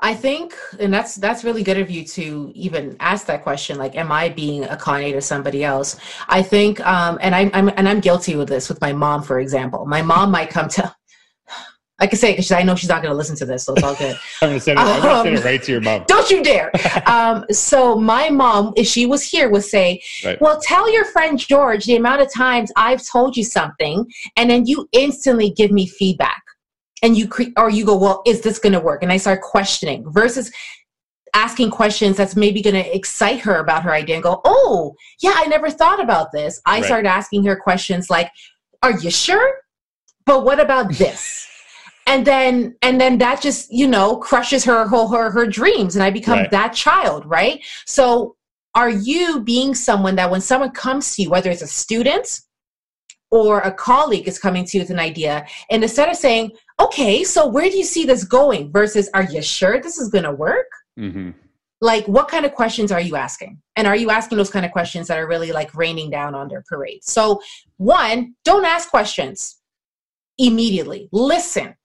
I 0.01 0.13
think, 0.13 0.55
and 0.79 0.93
that's 0.93 1.15
that's 1.15 1.43
really 1.43 1.61
good 1.61 1.77
of 1.77 1.89
you 1.89 2.05
to 2.05 2.51
even 2.55 2.95
ask 3.01 3.25
that 3.25 3.43
question. 3.43 3.77
Like, 3.77 3.97
am 3.97 4.11
I 4.13 4.29
being 4.29 4.63
a 4.63 4.77
Kanye 4.77 5.11
to 5.11 5.21
somebody 5.21 5.63
else? 5.63 5.97
I 6.29 6.41
think, 6.41 6.79
um, 6.85 7.17
and 7.21 7.35
I'm, 7.35 7.51
I'm 7.53 7.67
and 7.75 7.87
I'm 7.89 7.99
guilty 7.99 8.37
with 8.37 8.47
this 8.47 8.69
with 8.69 8.79
my 8.79 8.93
mom, 8.93 9.23
for 9.23 9.39
example. 9.39 9.85
My 9.85 10.01
mom 10.01 10.31
might 10.31 10.49
come 10.49 10.69
to. 10.77 10.95
I 12.01 12.07
can 12.07 12.17
say 12.17 12.31
because 12.31 12.51
I 12.51 12.63
know 12.63 12.75
she's 12.75 12.89
not 12.89 13.01
going 13.01 13.11
to 13.11 13.17
listen 13.17 13.35
to 13.37 13.45
this, 13.45 13.65
so 13.65 13.73
it's 13.73 13.83
all 13.83 13.95
good. 13.95 14.17
I'm 14.41 14.57
send 14.59 14.79
it. 14.79 14.85
Send 14.85 15.27
it 15.35 15.39
Um, 15.39 15.43
right 15.43 15.61
to 15.63 15.71
your 15.71 15.81
mom. 15.81 16.05
Don't 16.07 16.29
you 16.29 16.41
dare. 16.41 16.71
um, 17.05 17.45
so 17.51 17.95
my 17.97 18.29
mom, 18.29 18.73
if 18.77 18.87
she 18.87 19.05
was 19.05 19.23
here, 19.23 19.49
would 19.49 19.63
say, 19.65 20.01
Right. 20.23 20.39
"Well, 20.41 20.59
tell 20.61 20.91
your 20.91 21.05
friend 21.05 21.37
George 21.37 21.85
the 21.85 21.95
amount 21.97 22.21
of 22.21 22.33
times 22.33 22.71
I've 22.75 23.05
told 23.05 23.35
you 23.35 23.43
something, 23.43 24.05
and 24.37 24.49
then 24.49 24.65
you 24.65 24.87
instantly 24.93 25.49
give 25.51 25.71
me 25.71 25.87
feedback, 25.87 26.41
and 27.03 27.17
you 27.17 27.27
cre- 27.27 27.53
or 27.57 27.69
you 27.69 27.85
go, 27.85 27.97
well, 27.97 28.21
is 28.25 28.41
this 28.41 28.59
going 28.59 28.73
to 28.73 28.79
work?" 28.79 29.03
And 29.03 29.11
I 29.11 29.17
start 29.17 29.41
questioning 29.41 30.03
versus 30.07 30.51
asking 31.35 31.69
questions 31.69 32.17
that's 32.17 32.35
maybe 32.35 32.61
going 32.61 32.75
to 32.81 32.95
excite 32.95 33.39
her 33.41 33.57
about 33.57 33.83
her 33.83 33.93
idea 33.93 34.15
and 34.15 34.23
go, 34.23 34.41
"Oh, 34.45 34.95
yeah, 35.21 35.33
I 35.35 35.45
never 35.47 35.69
thought 35.69 36.01
about 36.01 36.31
this." 36.31 36.61
I 36.65 36.77
Right. 36.77 36.85
started 36.85 37.09
asking 37.09 37.43
her 37.45 37.55
questions 37.57 38.09
like, 38.09 38.31
"Are 38.83 38.97
you 38.99 39.11
sure? 39.11 39.53
But 40.25 40.45
what 40.45 40.59
about 40.61 40.93
this?" 40.93 41.47
And 42.09 42.25
then 42.25 42.75
and 42.81 42.99
then 42.99 43.17
that 43.19 43.41
just 43.41 43.71
you 43.71 43.87
know 43.87 44.17
crushes 44.17 44.65
her 44.65 44.87
her 44.87 45.07
her, 45.07 45.31
her 45.31 45.45
dreams. 45.45 45.95
And 45.95 46.03
i 46.03 46.09
become 46.09 46.39
Right. 46.39 46.51
that 46.51 46.73
child 46.73 47.25
right? 47.25 47.63
So 47.85 48.35
are 48.75 48.89
you 48.89 49.41
being 49.41 49.73
someone 49.75 50.15
that 50.15 50.29
when 50.29 50.41
someone 50.41 50.71
comes 50.71 51.15
to 51.15 51.23
you 51.23 51.29
whether 51.29 51.49
it's 51.49 51.61
a 51.61 51.67
student 51.67 52.41
or 53.31 53.59
a 53.59 53.71
colleague 53.71 54.27
is 54.27 54.39
coming 54.39 54.65
to 54.65 54.77
you 54.77 54.83
with 54.83 54.89
an 54.89 54.99
idea 54.99 55.45
and 55.69 55.83
instead 55.83 56.09
of 56.09 56.15
saying 56.15 56.51
okay 56.79 57.23
so 57.23 57.47
where 57.47 57.69
do 57.69 57.77
you 57.77 57.83
see 57.83 58.05
this 58.05 58.23
going? 58.23 58.71
versus 58.71 59.09
are 59.13 59.23
you 59.23 59.41
sure 59.41 59.79
this 59.81 59.97
is 59.97 60.09
going 60.09 60.25
to 60.25 60.31
work? 60.31 60.67
Hmm 60.97 61.31
like 61.81 62.05
what 62.09 62.27
kind 62.27 62.45
of 62.45 62.53
questions 62.53 62.91
are 62.91 62.99
you 62.99 63.15
asking? 63.15 63.57
And 63.77 63.87
are 63.87 63.95
you 63.95 64.09
asking 64.09 64.37
those 64.37 64.49
kind 64.49 64.65
of 64.65 64.71
questions 64.73 65.07
that 65.07 65.17
are 65.17 65.27
really 65.27 65.53
like 65.53 65.73
raining 65.75 66.09
down 66.09 66.35
on 66.35 66.49
their 66.49 66.61
parade? 66.67 67.03
So 67.03 67.41
one 67.77 68.35
don't 68.43 68.65
ask 68.65 68.89
questions 68.89 69.55
immediately. 70.37 71.07
Listen 71.13 71.75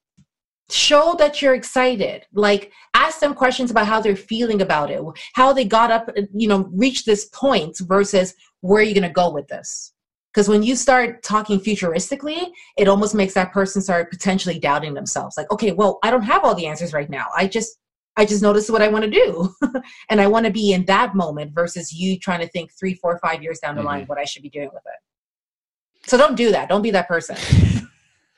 show 0.69 1.15
that 1.19 1.41
you're 1.41 1.53
excited. 1.53 2.25
Like 2.33 2.71
ask 2.93 3.19
them 3.19 3.33
questions 3.33 3.71
about 3.71 3.87
how 3.87 4.01
they're 4.01 4.15
feeling 4.15 4.61
about 4.61 4.89
it 4.89 5.01
how 5.33 5.53
they 5.53 5.65
got 5.65 5.91
up 5.91 6.09
you 6.33 6.47
know 6.47 6.69
reach 6.73 7.05
this 7.05 7.25
point 7.25 7.77
versus 7.81 8.33
where 8.61 8.81
are 8.81 8.85
you 8.85 8.93
going 8.93 9.03
to 9.03 9.09
go 9.09 9.29
with 9.29 9.47
this? 9.47 9.93
Because 10.33 10.49
when 10.49 10.63
you 10.63 10.75
start 10.75 11.23
talking 11.23 11.59
futuristically 11.59 12.47
it 12.77 12.87
almost 12.87 13.13
makes 13.13 13.33
that 13.35 13.51
person 13.51 13.81
start 13.81 14.09
potentially 14.11 14.59
doubting 14.59 14.93
themselves. 14.93 15.37
Like 15.37 15.51
okay 15.51 15.71
well 15.71 15.99
i 16.03 16.09
don't 16.09 16.23
have 16.23 16.43
all 16.43 16.55
the 16.55 16.65
answers 16.65 16.93
right 16.93 17.09
now. 17.09 17.27
I 17.35 17.47
just 17.47 17.77
i 18.17 18.25
just 18.25 18.41
noticed 18.41 18.69
what 18.69 18.81
i 18.81 18.87
want 18.87 19.03
to 19.05 19.11
do. 19.11 19.53
And 20.09 20.19
i 20.19 20.27
want 20.27 20.45
to 20.45 20.51
be 20.51 20.73
in 20.73 20.85
that 20.85 21.15
moment 21.15 21.53
versus 21.53 21.93
you 21.93 22.17
trying 22.17 22.39
to 22.39 22.47
think 22.47 22.71
three 22.79 22.95
four 22.95 23.19
five 23.19 23.43
years 23.43 23.59
down 23.59 23.75
the 23.75 23.81
mm-hmm. 23.81 23.87
line 23.87 24.05
what 24.05 24.17
i 24.17 24.25
should 24.25 24.41
be 24.41 24.49
doing 24.49 24.69
with 24.73 24.83
it. 24.85 26.09
So 26.09 26.17
don't 26.17 26.35
do 26.35 26.51
that. 26.51 26.69
Don't 26.69 26.81
be 26.81 26.91
that 26.91 27.07
person. 27.07 27.35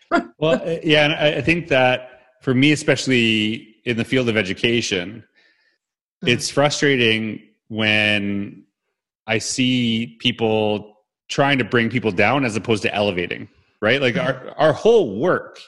Well 0.40 0.62
uh, 0.64 0.78
yeah 0.84 1.06
and 1.06 1.14
i 1.14 1.42
think 1.42 1.68
that 1.68 2.17
for 2.42 2.54
me, 2.54 2.72
especially 2.72 3.76
in 3.86 3.98
the 3.98 4.06
field 4.06 4.30
of 4.30 4.38
education, 4.38 5.24
mm-hmm. 5.24 6.28
it's 6.28 6.50
frustrating 6.50 7.42
when 7.68 8.64
I 9.26 9.40
see 9.40 10.18
people 10.20 10.98
trying 11.30 11.58
to 11.58 11.66
bring 11.66 11.90
people 11.90 12.12
down 12.12 12.46
as 12.46 12.56
opposed 12.56 12.84
to 12.84 12.94
elevating, 12.94 13.50
right? 13.82 14.02
Like 14.02 14.16
mm-hmm. 14.16 14.48
our, 14.50 14.68
our 14.68 14.74
whole 14.74 15.20
work, 15.20 15.60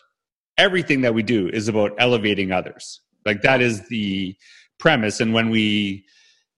everything 0.58 1.02
that 1.02 1.14
we 1.14 1.24
do 1.24 1.50
is 1.50 1.68
about 1.68 1.92
elevating 1.98 2.52
others. 2.52 3.02
Like 3.26 3.42
that 3.42 3.62
is 3.62 3.88
the 3.90 4.36
premise. 4.80 5.20
And 5.20 5.34
when 5.34 5.50
we 5.50 6.06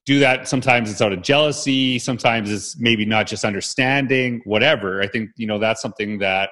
do 0.05 0.19
that, 0.19 0.47
sometimes 0.47 0.91
it's 0.91 1.01
out 1.01 1.13
of 1.13 1.21
jealousy, 1.21 1.99
sometimes 1.99 2.51
it's 2.51 2.79
maybe 2.79 3.05
not 3.05 3.27
just 3.27 3.43
understanding, 3.43 4.41
whatever. 4.45 5.01
I 5.01 5.07
think, 5.07 5.31
you 5.35 5.47
know, 5.47 5.59
that's 5.59 5.81
something 5.81 6.19
that 6.19 6.49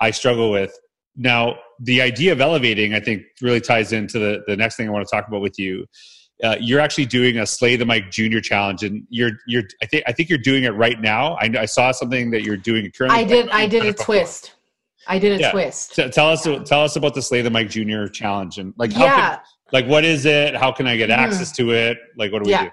I 0.00 0.10
struggle 0.10 0.50
with 0.50 0.74
now, 1.16 1.56
the 1.78 2.00
idea 2.00 2.32
of 2.32 2.40
elevating, 2.40 2.94
I 2.94 3.00
think, 3.00 3.22
really 3.40 3.60
ties 3.60 3.92
into 3.92 4.18
the, 4.18 4.42
the 4.46 4.56
next 4.56 4.76
thing 4.76 4.88
I 4.88 4.92
want 4.92 5.06
to 5.06 5.14
talk 5.14 5.28
about 5.28 5.40
with 5.40 5.58
you. 5.58 5.86
Uh, 6.42 6.56
you're 6.60 6.80
actually 6.80 7.06
doing 7.06 7.38
a 7.38 7.46
Slay 7.46 7.76
the 7.76 7.86
Mic 7.86 8.10
Junior 8.10 8.40
challenge, 8.40 8.82
and 8.82 9.06
you're 9.10 9.32
you're 9.46 9.62
I 9.80 9.86
think 9.86 10.02
I 10.08 10.12
think 10.12 10.28
you're 10.28 10.38
doing 10.38 10.64
it 10.64 10.70
right 10.70 11.00
now. 11.00 11.34
I, 11.34 11.50
I 11.56 11.66
saw 11.66 11.92
something 11.92 12.30
that 12.32 12.42
you're 12.42 12.56
doing 12.56 12.90
currently. 12.90 13.20
I 13.20 13.24
did 13.24 13.48
I 13.50 13.66
did 13.66 13.84
a 13.84 13.92
twist. 13.92 14.54
I 15.06 15.18
did 15.18 15.38
a 15.38 15.40
yeah. 15.40 15.50
twist. 15.52 15.94
So 15.94 16.08
tell 16.08 16.28
us 16.28 16.44
yeah. 16.44 16.58
tell 16.64 16.82
us 16.82 16.96
about 16.96 17.14
the 17.14 17.22
Slay 17.22 17.42
the 17.42 17.50
Mic 17.50 17.70
Junior 17.70 18.08
challenge 18.08 18.58
and 18.58 18.74
like 18.76 18.92
how 18.92 19.04
yeah. 19.04 19.36
Can, 19.36 19.40
like 19.72 19.86
what 19.86 20.04
is 20.04 20.26
it? 20.26 20.56
How 20.56 20.72
can 20.72 20.86
I 20.86 20.96
get 20.96 21.10
mm. 21.10 21.16
access 21.16 21.52
to 21.52 21.70
it? 21.70 21.98
Like 22.16 22.32
what 22.32 22.42
do 22.42 22.48
we 22.48 22.52
yeah. 22.52 22.64
do? 22.64 22.70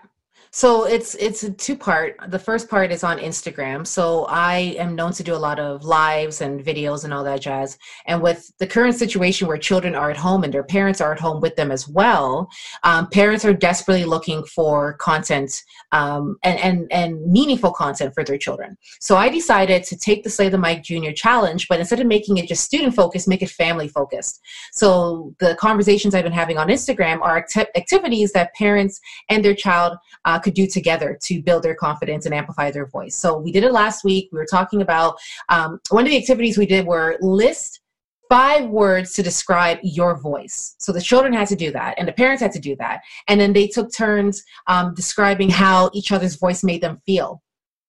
So 0.51 0.86
it's 0.86 1.13
it's 1.15 1.44
a 1.44 1.51
two 1.51 1.75
part. 1.75 2.18
The 2.29 2.39
first 2.39 2.70
part 2.70 2.91
is 2.91 3.03
on 3.03 3.20
Instagram. 3.20 3.86
So 3.86 4.25
I 4.29 4.75
am 4.79 4.96
known 4.96 5.12
to 5.13 5.24
do 5.24 5.36
a 5.36 5.38
lot 5.38 5.60
of 5.60 5.84
lives 5.84 6.41
and 6.41 6.60
videos 6.60 7.03
and 7.03 7.13
all 7.13 7.24
that 7.24 7.41
jazz. 7.41 7.77
And 8.08 8.20
with 8.20 8.51
the 8.58 8.65
current 8.65 8.96
situation 8.96 9.48
where 9.48 9.58
children 9.58 9.94
are 9.94 10.10
at 10.10 10.18
home 10.18 10.44
and 10.44 10.51
their 10.51 10.63
parents 10.63 11.01
are 11.01 11.13
at 11.13 11.20
home 11.20 11.39
with 11.39 11.56
them 11.56 11.72
as 11.72 11.88
well, 11.88 12.50
um, 12.82 13.10
parents 13.10 13.46
are 13.46 13.53
desperately 13.53 14.06
looking 14.06 14.44
for 14.44 14.94
content 14.94 15.63
um, 15.91 16.38
and, 16.44 16.60
and 16.60 16.91
and 16.91 17.32
meaningful 17.32 17.72
content 17.72 18.15
for 18.15 18.24
their 18.24 18.38
children. 18.39 18.75
So 19.00 19.18
I 19.18 19.29
decided 19.29 19.84
to 19.84 19.98
take 19.98 20.24
the 20.24 20.32
Slay 20.32 20.50
the 20.50 20.58
Mic 20.58 20.82
Junior 20.82 21.13
challenge, 21.13 21.68
but 21.68 21.79
instead 21.79 22.00
of 22.00 22.08
making 22.08 22.38
it 22.38 22.48
just 22.48 22.63
student 22.63 22.96
focused, 22.96 23.27
make 23.27 23.44
it 23.44 23.51
family 23.51 23.88
focused. 23.88 24.41
So 24.72 25.36
the 25.39 25.56
conversations 25.60 26.15
I've 26.15 26.24
been 26.24 26.34
having 26.34 26.58
on 26.58 26.70
Instagram 26.70 27.22
are 27.22 27.38
acti- 27.38 27.68
activities 27.75 28.32
that 28.32 28.56
parents 28.56 29.00
and 29.30 29.45
their 29.45 29.54
child 29.54 29.95
uh, 30.26 30.38
could 30.43 30.54
do 30.54 30.67
together 30.67 31.17
to 31.23 31.41
build 31.41 31.63
their 31.63 31.75
confidence 31.75 32.25
and 32.25 32.34
amplify 32.34 32.71
their 32.71 32.88
voice. 32.88 33.15
So 33.15 33.38
we 33.38 33.52
did 33.52 33.63
it 33.63 33.71
last 33.71 34.04
week. 34.04 34.30
We 34.32 34.39
were 34.39 34.47
talking 34.49 34.82
about 34.82 35.17
um, 35.49 35.80
one 35.89 36.06
of 36.06 36.10
the 36.10 36.17
activities 36.17 36.58
we 36.58 36.65
did 36.65 36.86
were 36.86 37.17
list 37.21 37.82
five 38.30 38.69
words 38.69 39.13
to 39.13 39.23
describe 39.23 39.80
your 39.82 40.19
voice. 40.19 40.75
So 40.78 40.91
the 40.91 41.02
children 41.02 41.34
had 41.34 41.47
to 41.47 41.56
do 41.56 41.71
that, 41.71 41.95
and 41.97 42.08
the 42.08 42.13
parents 42.13 42.41
had 42.41 42.52
to 42.54 42.60
do 42.60 42.75
that. 42.78 43.02
And 43.28 43.41
then 43.41 43.54
they 43.54 43.67
took 43.67 43.91
turns 43.91 44.43
um, 44.67 44.93
describing 44.93 45.49
how 45.49 45.89
each 45.93 46.12
other's 46.12 46.36
voice 46.36 46.63
made 46.63 46.82
them 46.82 47.02
feel. 47.06 47.41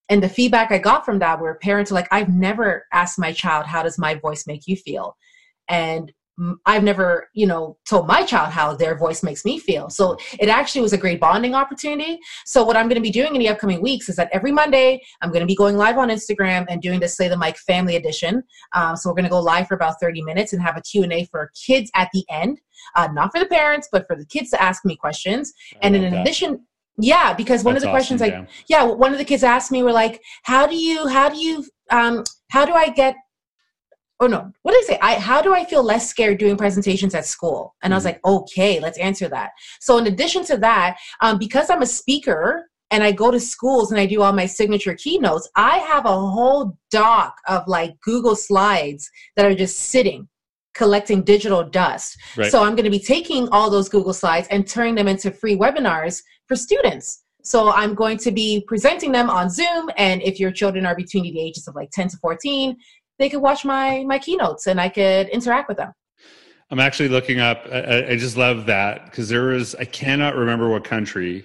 And 0.09 0.23
the 0.23 0.29
feedback 0.29 0.73
I 0.73 0.79
got 0.79 1.05
from 1.05 1.21
that 1.21 1.39
were 1.41 1.55
parents 1.57 1.91
were 1.91 1.95
like, 1.95 2.09
I've 2.11 2.31
never 2.31 2.87
asked 2.93 3.19
my 3.19 3.33
child, 3.33 3.67
How 3.67 3.83
does 3.83 3.99
my 3.99 4.15
voice 4.15 4.47
make 4.47 4.67
you 4.67 4.77
feel? 4.77 5.17
And 5.69 6.11
I've 6.65 6.83
never, 6.83 7.29
you 7.35 7.47
know, 7.47 7.77
told 7.87 8.07
my 8.07 8.23
child 8.23 8.51
how 8.51 8.75
their 8.75 8.97
voice 8.97 9.23
makes 9.23 9.45
me 9.45 9.59
feel. 9.59 9.91
So 9.91 10.17
it 10.39 10.49
actually 10.49 10.81
was 10.81 10.93
a 10.93 10.99
great 10.99 11.21
bonding 11.21 11.55
opportunity. 11.55 12.19
So 12.47 12.65
what 12.65 12.77
I'm 12.77 12.89
going 12.89 12.97
to 12.97 13.03
be 13.03 13.11
doing 13.11 13.35
in 13.35 13.41
the 13.41 13.49
upcoming 13.49 13.83
weeks 13.83 14.09
is 14.09 14.17
that 14.17 14.31
every 14.33 14.53
Monday 14.53 15.03
I'm 15.21 15.31
going 15.31 15.41
to 15.41 15.47
be 15.47 15.55
going 15.55 15.77
live 15.77 15.99
on 15.99 16.09
Instagram 16.09 16.65
and 16.69 16.81
doing 16.81 16.99
the 16.99 17.09
Slay 17.09 17.29
the 17.29 17.37
Mic 17.37 17.59
Family 17.59 17.97
Edition. 17.97 18.43
Um, 18.73 18.97
so 18.97 19.11
we're 19.11 19.17
going 19.17 19.25
to 19.25 19.31
go 19.31 19.41
live 19.41 19.69
for 19.69 19.75
about 19.75 20.01
30 20.01 20.23
minutes 20.23 20.53
and 20.53 20.63
have 20.63 20.77
a 20.77 20.83
Q&A 20.83 21.27
for 21.27 21.51
kids 21.55 21.91
at 21.95 22.09
the 22.15 22.25
end, 22.31 22.61
uh, 22.97 23.09
not 23.13 23.33
for 23.33 23.39
the 23.39 23.47
parents, 23.47 23.89
but 23.93 24.07
for 24.07 24.17
the 24.17 24.25
kids 24.25 24.51
to 24.51 24.63
ask 24.63 24.85
me 24.85 24.97
questions. 24.97 25.53
I 25.75 25.79
and 25.83 25.97
in 25.97 26.11
that. 26.11 26.23
addition, 26.23 26.65
yeah, 26.99 27.35
because 27.35 27.65
one 27.65 27.75
That's 27.75 27.85
of 27.85 27.89
the 27.89 27.93
questions 27.93 28.23
awesome, 28.23 28.41
like, 28.41 28.49
yeah, 28.69 28.85
one 28.85 29.13
of 29.13 29.19
the 29.19 29.25
kids 29.25 29.45
asked 29.45 29.71
me 29.71 29.83
were 29.83 29.93
like, 29.93 30.23
how 30.45 30.67
do 30.67 30.77
you, 30.77 31.07
how 31.09 31.29
do 31.29 31.39
you, 31.39 31.67
um, 31.91 32.25
how 32.49 32.65
do 32.65 32.73
I 32.73 32.89
get 32.89 33.15
oh 34.21 34.27
no 34.27 34.51
what 34.63 34.73
did 34.73 34.85
i 34.85 34.87
say 34.87 34.99
i 35.03 35.15
how 35.15 35.41
do 35.41 35.55
i 35.55 35.65
feel 35.65 35.83
less 35.83 36.09
scared 36.09 36.39
doing 36.39 36.57
presentations 36.57 37.15
at 37.15 37.27
school 37.27 37.75
and 37.83 37.91
mm-hmm. 37.91 37.95
i 37.95 37.97
was 37.97 38.05
mm-hmm. 38.05 38.33
like 38.33 38.43
okay 38.43 38.81
let's 38.81 38.99
answer 38.99 39.29
that 39.29 39.51
so 39.81 39.99
in 39.99 40.07
addition 40.07 40.45
to 40.45 40.57
that 40.57 40.97
um, 41.21 41.39
because 41.39 41.71
i'm 41.71 41.83
a 41.83 41.87
speaker 41.87 42.69
and 42.91 43.03
i 43.03 43.11
go 43.11 43.31
to 43.31 43.41
schools 43.41 43.91
and 43.91 44.01
i 44.01 44.07
do 44.07 44.23
all 44.23 44.33
my 44.33 44.47
signature 44.47 44.95
keynotes 44.95 45.49
i 45.57 45.79
have 45.79 46.07
a 46.07 46.09
whole 46.09 46.77
doc 46.91 47.35
of 47.49 47.67
like 47.67 47.95
google 48.03 48.37
slides 48.37 49.11
that 49.37 49.47
are 49.47 49.55
just 49.55 49.79
sitting 49.79 50.29
collecting 50.75 51.23
digital 51.23 51.65
dust 51.65 52.17
right. 52.37 52.51
so 52.51 52.63
i'm 52.63 52.77
going 52.77 52.85
to 52.85 52.91
be 52.91 52.99
taking 52.99 53.49
all 53.49 53.71
those 53.71 53.89
google 53.89 54.15
slides 54.15 54.47
and 54.51 54.69
turning 54.69 54.95
them 54.95 55.09
into 55.09 55.31
free 55.31 55.57
webinars 55.57 56.23
for 56.47 56.57
students 56.57 57.25
so 57.43 57.71
I'm 57.71 57.95
going 57.95 58.19
to 58.19 58.31
be 58.31 58.65
presenting 58.67 59.13
them 59.13 59.31
on 59.31 59.51
Zoom. 59.51 59.91
And 59.97 60.23
if 60.23 60.39
your 60.39 60.51
children 60.51 60.87
are 60.87 60.95
between 60.95 61.23
the 61.23 61.41
ages 61.41 61.69
of 61.69 61.75
like 61.75 61.91
10 61.91 62.09
to 62.09 62.17
14, 62.19 62.77
they 63.21 63.29
could 63.29 63.43
watch 63.43 63.65
my 63.65 64.03
my 64.05 64.19
keynotes 64.19 64.67
and 64.67 64.81
I 64.81 64.89
could 64.89 65.29
interact 65.29 65.69
with 65.69 65.77
them. 65.77 65.93
I'm 66.71 66.81
actually 66.81 67.11
looking 67.11 67.39
up. 67.39 67.67
I, 67.71 68.07
I 68.09 68.17
just 68.17 68.37
love 68.37 68.67
that 68.67 69.05
because 69.05 69.29
there 69.29 69.45
was 69.45 69.77
I 69.77 69.85
cannot 69.85 70.35
remember 70.35 70.69
what 70.69 70.83
country 70.83 71.45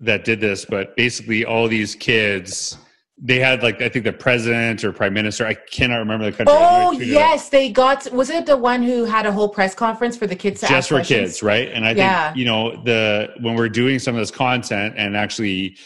that 0.00 0.24
did 0.24 0.40
this, 0.40 0.64
but 0.64 0.94
basically 0.96 1.44
all 1.44 1.66
these 1.66 1.94
kids 1.94 2.76
they 3.24 3.38
had 3.38 3.62
like 3.62 3.80
I 3.80 3.88
think 3.88 4.04
the 4.04 4.12
president 4.12 4.84
or 4.84 4.92
prime 4.92 5.14
minister. 5.14 5.46
I 5.46 5.54
cannot 5.54 5.98
remember 5.98 6.24
the 6.30 6.36
country. 6.36 6.54
Oh 6.58 6.92
yes, 6.92 7.48
they 7.48 7.70
got. 7.70 8.10
Was 8.12 8.30
it 8.30 8.46
the 8.46 8.56
one 8.56 8.82
who 8.82 9.04
had 9.04 9.26
a 9.26 9.32
whole 9.32 9.48
press 9.48 9.74
conference 9.74 10.16
for 10.16 10.26
the 10.26 10.34
kids? 10.34 10.60
Just 10.60 10.88
for 10.88 10.96
questions? 10.96 11.20
kids, 11.20 11.42
right? 11.42 11.68
And 11.68 11.86
I 11.86 11.92
yeah. 11.92 12.28
think 12.28 12.38
you 12.38 12.44
know 12.44 12.82
the 12.82 13.32
when 13.40 13.54
we're 13.54 13.68
doing 13.68 13.98
some 13.98 14.14
of 14.14 14.20
this 14.20 14.32
content 14.32 14.94
and 14.98 15.16
actually 15.16 15.76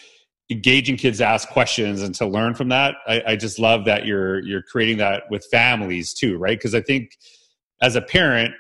engaging 0.51 0.97
kids 0.97 1.19
to 1.19 1.27
ask 1.27 1.49
questions 1.49 2.03
and 2.03 2.15
to 2.15 2.27
learn 2.27 2.55
from 2.55 2.69
that. 2.69 2.97
I, 3.07 3.23
I, 3.29 3.37
just 3.37 3.59
love 3.59 3.85
that 3.87 4.07
you're 4.07 4.41
you're 4.41 4.63
creating 4.63 4.99
that 4.99 5.25
with 5.31 5.45
families 5.47 6.15
too 6.15 6.39
right? 6.39 6.57
Because 6.57 6.75
i 6.75 6.81
think 6.81 7.17
as 7.83 7.97
a 7.97 8.03
parent 8.03 8.55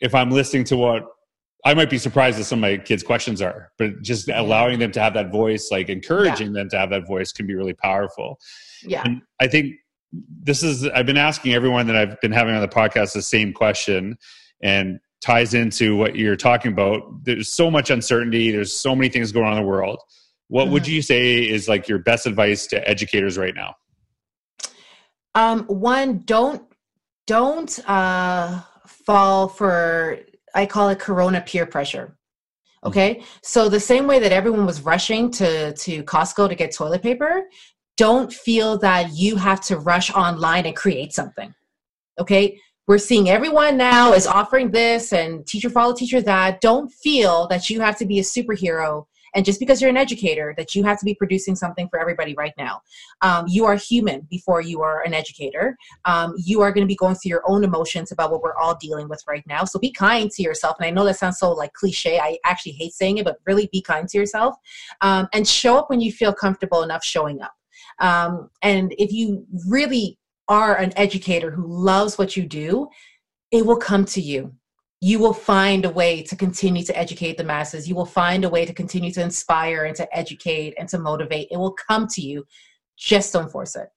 if 0.00 0.14
i'm 0.14 0.30
listening 0.30 0.64
to 0.64 0.76
what 0.76 1.04
i 1.64 1.74
might 1.74 1.90
be 1.90 1.98
surprised 1.98 2.38
at 2.38 2.44
some 2.44 2.58
of 2.58 2.62
my 2.62 2.76
kids 2.76 3.02
questions 3.02 3.40
are 3.40 3.72
but 3.78 4.00
just 4.02 4.28
allowing 4.28 4.78
them 4.78 4.92
to 4.92 5.00
have 5.00 5.14
that 5.14 5.32
voice 5.32 5.70
like 5.70 5.88
encouraging 5.88 6.48
yeah. 6.48 6.60
them 6.60 6.68
to 6.68 6.78
have 6.78 6.90
that 6.90 7.06
voice 7.06 7.32
can 7.32 7.46
be 7.46 7.54
really 7.54 7.74
powerful. 7.74 8.38
Yeah. 8.82 9.02
And 9.04 9.22
i 9.40 9.46
think 9.46 9.74
this 10.42 10.62
is 10.62 10.86
i've 10.88 11.06
been 11.06 11.16
asking 11.16 11.54
everyone 11.54 11.86
that 11.86 11.96
i've 11.96 12.20
been 12.20 12.32
having 12.32 12.54
on 12.54 12.60
the 12.60 12.68
podcast 12.68 13.14
the 13.14 13.22
same 13.22 13.52
question 13.52 14.18
and 14.62 15.00
ties 15.20 15.54
into 15.54 15.96
what 15.96 16.16
you're 16.16 16.36
talking 16.36 16.72
about. 16.72 17.24
There's 17.24 17.50
so 17.50 17.70
much 17.70 17.90
uncertainty. 17.90 18.50
There's 18.50 18.74
so 18.74 18.96
many 18.96 19.10
things 19.10 19.32
going 19.32 19.46
on 19.46 19.52
in 19.58 19.62
the 19.62 19.68
world 19.68 20.00
what 20.50 20.64
mm-hmm. 20.64 20.72
would 20.72 20.86
you 20.88 21.00
say 21.00 21.48
is 21.48 21.68
like 21.68 21.88
your 21.88 22.00
best 22.00 22.26
advice 22.26 22.66
to 22.66 22.88
educators 22.88 23.38
right 23.38 23.54
now? 23.54 23.76
Um, 25.36 25.64
one, 25.66 26.18
don't 26.24 26.62
don't 27.26 27.78
uh, 27.88 28.60
fall 28.84 29.48
for 29.48 30.18
I 30.54 30.66
call 30.66 30.88
it 30.88 30.98
Corona 30.98 31.40
peer 31.40 31.66
pressure. 31.66 32.16
Mm-hmm. 32.82 32.88
Okay, 32.88 33.14
mm-hmm. 33.14 33.24
so 33.42 33.68
the 33.68 33.78
same 33.78 34.08
way 34.08 34.18
that 34.18 34.32
everyone 34.32 34.66
was 34.66 34.82
rushing 34.82 35.30
to 35.32 35.72
to 35.72 36.02
Costco 36.02 36.48
to 36.48 36.56
get 36.56 36.74
toilet 36.74 37.02
paper, 37.02 37.44
don't 37.96 38.32
feel 38.32 38.76
that 38.78 39.12
you 39.12 39.36
have 39.36 39.60
to 39.66 39.78
rush 39.78 40.10
online 40.10 40.66
and 40.66 40.74
create 40.74 41.12
something. 41.12 41.54
Okay, 42.18 42.58
we're 42.88 42.98
seeing 42.98 43.30
everyone 43.30 43.76
now 43.76 44.14
is 44.14 44.26
offering 44.26 44.72
this 44.72 45.12
and 45.12 45.46
teacher 45.46 45.70
follow 45.70 45.94
teacher 45.94 46.20
that. 46.22 46.60
Don't 46.60 46.90
feel 46.90 47.46
that 47.46 47.70
you 47.70 47.80
have 47.80 47.96
to 47.98 48.04
be 48.04 48.18
a 48.18 48.22
superhero 48.22 49.04
And 49.34 49.44
just 49.44 49.60
because 49.60 49.80
you're 49.80 49.90
an 49.90 49.96
educator, 49.96 50.54
that 50.56 50.74
you 50.74 50.82
have 50.84 50.98
to 50.98 51.04
be 51.04 51.14
producing 51.14 51.56
something 51.56 51.88
for 51.88 52.00
everybody 52.00 52.34
right 52.34 52.54
now. 52.58 52.82
Um, 53.22 53.46
you 53.48 53.64
are 53.64 53.76
human 53.76 54.26
before 54.30 54.60
you 54.60 54.82
are 54.82 55.02
an 55.02 55.14
educator. 55.14 55.76
Um, 56.04 56.34
you 56.36 56.60
are 56.62 56.72
going 56.72 56.84
to 56.84 56.88
be 56.88 56.96
going 56.96 57.14
through 57.14 57.30
your 57.30 57.42
own 57.46 57.64
emotions 57.64 58.12
about 58.12 58.30
what 58.30 58.42
we're 58.42 58.56
all 58.56 58.76
dealing 58.76 59.08
with 59.08 59.22
right 59.28 59.44
now. 59.46 59.64
So 59.64 59.78
be 59.78 59.92
kind 59.92 60.30
to 60.30 60.42
yourself. 60.42 60.76
And 60.78 60.86
I 60.86 60.90
know 60.90 61.04
that 61.04 61.18
sounds 61.18 61.38
so 61.38 61.52
like 61.52 61.72
cliche. 61.72 62.18
I 62.18 62.38
actually 62.44 62.72
hate 62.72 62.92
saying 62.92 63.18
it, 63.18 63.24
but 63.24 63.38
really 63.46 63.68
be 63.72 63.82
kind 63.82 64.08
to 64.08 64.18
yourself 64.18 64.56
um, 65.00 65.28
and 65.32 65.46
show 65.46 65.76
up 65.76 65.90
when 65.90 66.00
you 66.00 66.12
feel 66.12 66.32
comfortable 66.32 66.82
enough 66.82 67.04
showing 67.04 67.40
up. 67.40 67.54
Um, 68.00 68.50
and 68.62 68.94
if 68.98 69.12
you 69.12 69.46
really 69.68 70.18
are 70.48 70.76
an 70.76 70.92
educator 70.96 71.50
who 71.50 71.66
loves 71.66 72.18
what 72.18 72.36
you 72.36 72.44
do, 72.44 72.88
it 73.52 73.64
will 73.64 73.76
come 73.76 74.04
to 74.06 74.20
you. 74.20 74.52
You 75.00 75.18
will 75.18 75.32
find 75.32 75.84
a 75.84 75.90
way 75.90 76.22
to 76.24 76.36
continue 76.36 76.84
to 76.84 76.96
educate 76.96 77.38
the 77.38 77.44
masses. 77.44 77.88
You 77.88 77.94
will 77.94 78.06
find 78.06 78.44
a 78.44 78.48
way 78.50 78.66
to 78.66 78.72
continue 78.72 79.10
to 79.12 79.22
inspire 79.22 79.84
and 79.84 79.96
to 79.96 80.16
educate 80.16 80.74
and 80.78 80.88
to 80.90 80.98
motivate. 80.98 81.48
It 81.50 81.56
will 81.56 81.72
come 81.72 82.06
to 82.08 82.20
you. 82.20 82.46
Just 82.98 83.32
don't 83.32 83.50
force 83.50 83.76
it. 83.76 83.88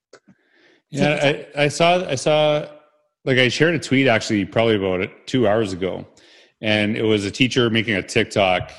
Yeah, 0.89 1.45
I, 1.55 1.63
I 1.63 1.67
saw 1.67 2.05
I 2.07 2.15
saw 2.15 2.67
like 3.25 3.37
I 3.37 3.49
shared 3.49 3.75
a 3.75 3.79
tweet 3.79 4.07
actually 4.07 4.45
probably 4.45 4.75
about 4.75 5.01
it 5.01 5.27
two 5.27 5.47
hours 5.47 5.73
ago. 5.73 6.05
And 6.61 6.95
it 6.95 7.03
was 7.03 7.25
a 7.25 7.31
teacher 7.31 7.69
making 7.69 7.95
a 7.95 8.03
TikTok 8.03 8.71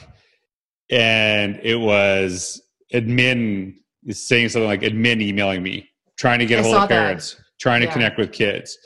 and 0.90 1.60
it 1.62 1.76
was 1.76 2.62
admin 2.92 3.74
saying 4.10 4.50
something 4.50 4.68
like 4.68 4.82
admin 4.82 5.20
emailing 5.20 5.62
me, 5.62 5.88
trying 6.16 6.38
to 6.38 6.46
get 6.46 6.60
a 6.60 6.62
hold 6.62 6.76
of 6.76 6.88
parents, 6.88 7.34
that. 7.34 7.42
trying 7.60 7.80
to 7.80 7.86
yeah. 7.86 7.92
connect 7.92 8.18
with 8.18 8.32
kids. 8.32 8.78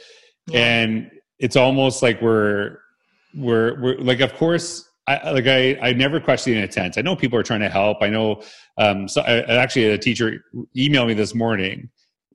Yeah. 0.46 0.60
And 0.60 1.10
it's 1.38 1.56
almost 1.56 2.02
like 2.02 2.22
we're 2.22 2.78
we're 3.38 3.80
we're 3.80 3.98
like 3.98 4.20
of 4.20 4.34
course 4.34 4.88
I, 5.08 5.30
like 5.30 5.46
I, 5.46 5.78
I 5.80 5.92
never 5.94 6.20
question 6.20 6.52
the 6.52 6.62
intent. 6.62 6.98
I 6.98 7.00
know 7.00 7.16
people 7.16 7.38
are 7.38 7.42
trying 7.42 7.60
to 7.60 7.70
help. 7.70 8.02
I 8.02 8.10
know, 8.10 8.42
um, 8.76 9.08
so 9.08 9.22
I, 9.22 9.38
actually 9.56 9.86
a 9.86 9.96
teacher 9.96 10.44
emailed 10.76 11.06
me 11.06 11.14
this 11.14 11.34
morning, 11.34 11.88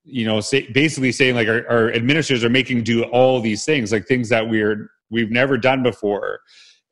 you 0.04 0.26
know, 0.26 0.42
say, 0.42 0.72
basically 0.72 1.12
saying 1.12 1.36
like 1.36 1.48
our, 1.48 1.70
our 1.70 1.92
administrators 1.92 2.44
are 2.44 2.50
making 2.50 2.84
do 2.84 3.04
all 3.04 3.40
these 3.40 3.64
things, 3.64 3.92
like 3.92 4.08
things 4.08 4.28
that 4.30 4.50
we're 4.50 4.90
we've 5.12 5.30
never 5.30 5.56
done 5.56 5.84
before, 5.84 6.40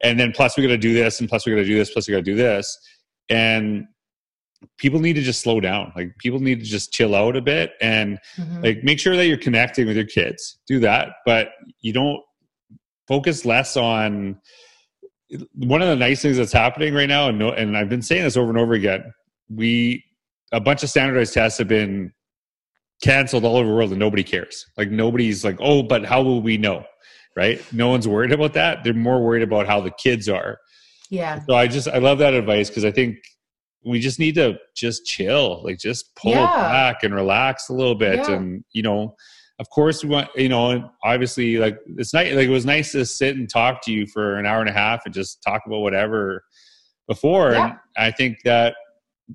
and 0.04 0.20
then 0.20 0.32
plus 0.32 0.56
we 0.56 0.62
got 0.62 0.70
to 0.70 0.78
do 0.78 0.94
this, 0.94 1.20
and 1.20 1.28
plus 1.28 1.48
we 1.48 1.52
got 1.52 1.58
to 1.58 1.66
do 1.66 1.76
this, 1.76 1.92
plus 1.92 2.08
we 2.08 2.12
got 2.12 2.20
to 2.20 2.24
do 2.24 2.36
this, 2.36 2.78
and 3.30 3.88
people 4.78 5.00
need 5.00 5.14
to 5.14 5.24
just 5.24 5.42
slow 5.42 5.60
down 5.60 5.92
like 5.96 6.16
people 6.20 6.40
need 6.40 6.60
to 6.60 6.66
just 6.66 6.94
chill 6.94 7.16
out 7.16 7.36
a 7.36 7.42
bit 7.42 7.74
and 7.82 8.20
mm-hmm. 8.38 8.62
like 8.64 8.84
make 8.84 9.00
sure 9.00 9.16
that 9.16 9.26
you're 9.26 9.36
connecting 9.36 9.88
with 9.88 9.96
your 9.96 10.06
kids 10.06 10.60
do 10.68 10.80
that 10.80 11.14
but 11.26 11.50
you 11.80 11.92
don't 11.92 12.22
focus 13.08 13.46
less 13.46 13.78
on 13.78 14.40
one 15.54 15.82
of 15.82 15.88
the 15.88 15.96
nice 15.96 16.22
things 16.22 16.38
that's 16.38 16.52
happening 16.52 16.94
right 16.94 17.08
now 17.08 17.30
and, 17.30 17.40
no, 17.40 17.52
and 17.52 17.78
i've 17.78 17.90
been 17.90 18.02
saying 18.02 18.24
this 18.24 18.38
over 18.38 18.50
and 18.50 18.58
over 18.58 18.74
again 18.74 19.04
we 19.50 20.04
a 20.52 20.60
bunch 20.60 20.84
of 20.84 20.90
standardized 20.90 21.34
tests 21.34 21.58
have 21.58 21.68
been 21.68 22.12
canceled 23.02 23.44
all 23.44 23.58
over 23.58 23.68
the 23.68 23.74
world 23.74 23.92
and 23.92 24.00
nobody 24.00 24.24
cares 24.24 24.66
like 24.78 24.92
nobody's 24.92 25.44
like 25.44 25.58
oh 25.60 25.82
but 25.82 26.06
how 26.06 26.22
will 26.22 26.42
we 26.42 26.58
know 26.58 26.84
right 27.36 27.64
no 27.74 27.88
one's 27.88 28.08
worried 28.08 28.32
about 28.32 28.54
that 28.54 28.84
they're 28.84 28.94
more 28.94 29.24
worried 29.24 29.44
about 29.44 29.66
how 29.66 29.80
the 29.80 29.92
kids 29.92 30.28
are 30.28 30.58
yeah 31.10 31.40
so 31.48 31.56
i 31.56 31.66
just 31.66 31.88
i 31.88 31.98
love 31.98 32.20
that 32.20 32.34
advice 32.34 32.70
because 32.70 32.86
i 32.86 32.92
think 32.92 33.18
we 33.84 34.00
just 34.00 34.20
need 34.20 34.36
to 34.36 34.56
just 34.76 35.06
chill, 35.06 35.62
like 35.64 35.80
just 35.80 36.16
pull 36.16 36.34
yeah. 36.34 36.46
back 36.46 37.04
and 37.04 37.14
relax 37.14 37.70
a 37.70 37.74
little 37.74 37.96
bit. 37.96 38.18
Yeah. 38.18 38.32
And, 38.32 38.64
you 38.72 38.84
know, 38.84 39.16
of 39.62 39.70
course 39.70 40.04
we 40.04 40.10
want, 40.10 40.28
you 40.36 40.50
know, 40.50 40.92
obviously 41.04 41.58
like 41.58 41.78
it's 41.98 42.16
nice, 42.16 42.34
like 42.34 42.48
it 42.48 42.52
was 42.52 42.66
nice 42.66 42.92
to 42.94 43.06
sit 43.06 43.38
and 43.38 43.48
talk 43.48 43.82
to 43.84 43.92
you 43.92 44.08
for 44.08 44.38
an 44.38 44.48
hour 44.48 44.60
and 44.60 44.70
a 44.70 44.74
half 44.74 45.04
and 45.06 45.14
just 45.14 45.42
talk 45.44 45.62
about 45.68 45.82
whatever 45.82 46.44
before. 47.08 47.52
Yeah. 47.52 47.66
And 47.66 47.76
I 47.96 48.10
think 48.12 48.40
that 48.44 48.74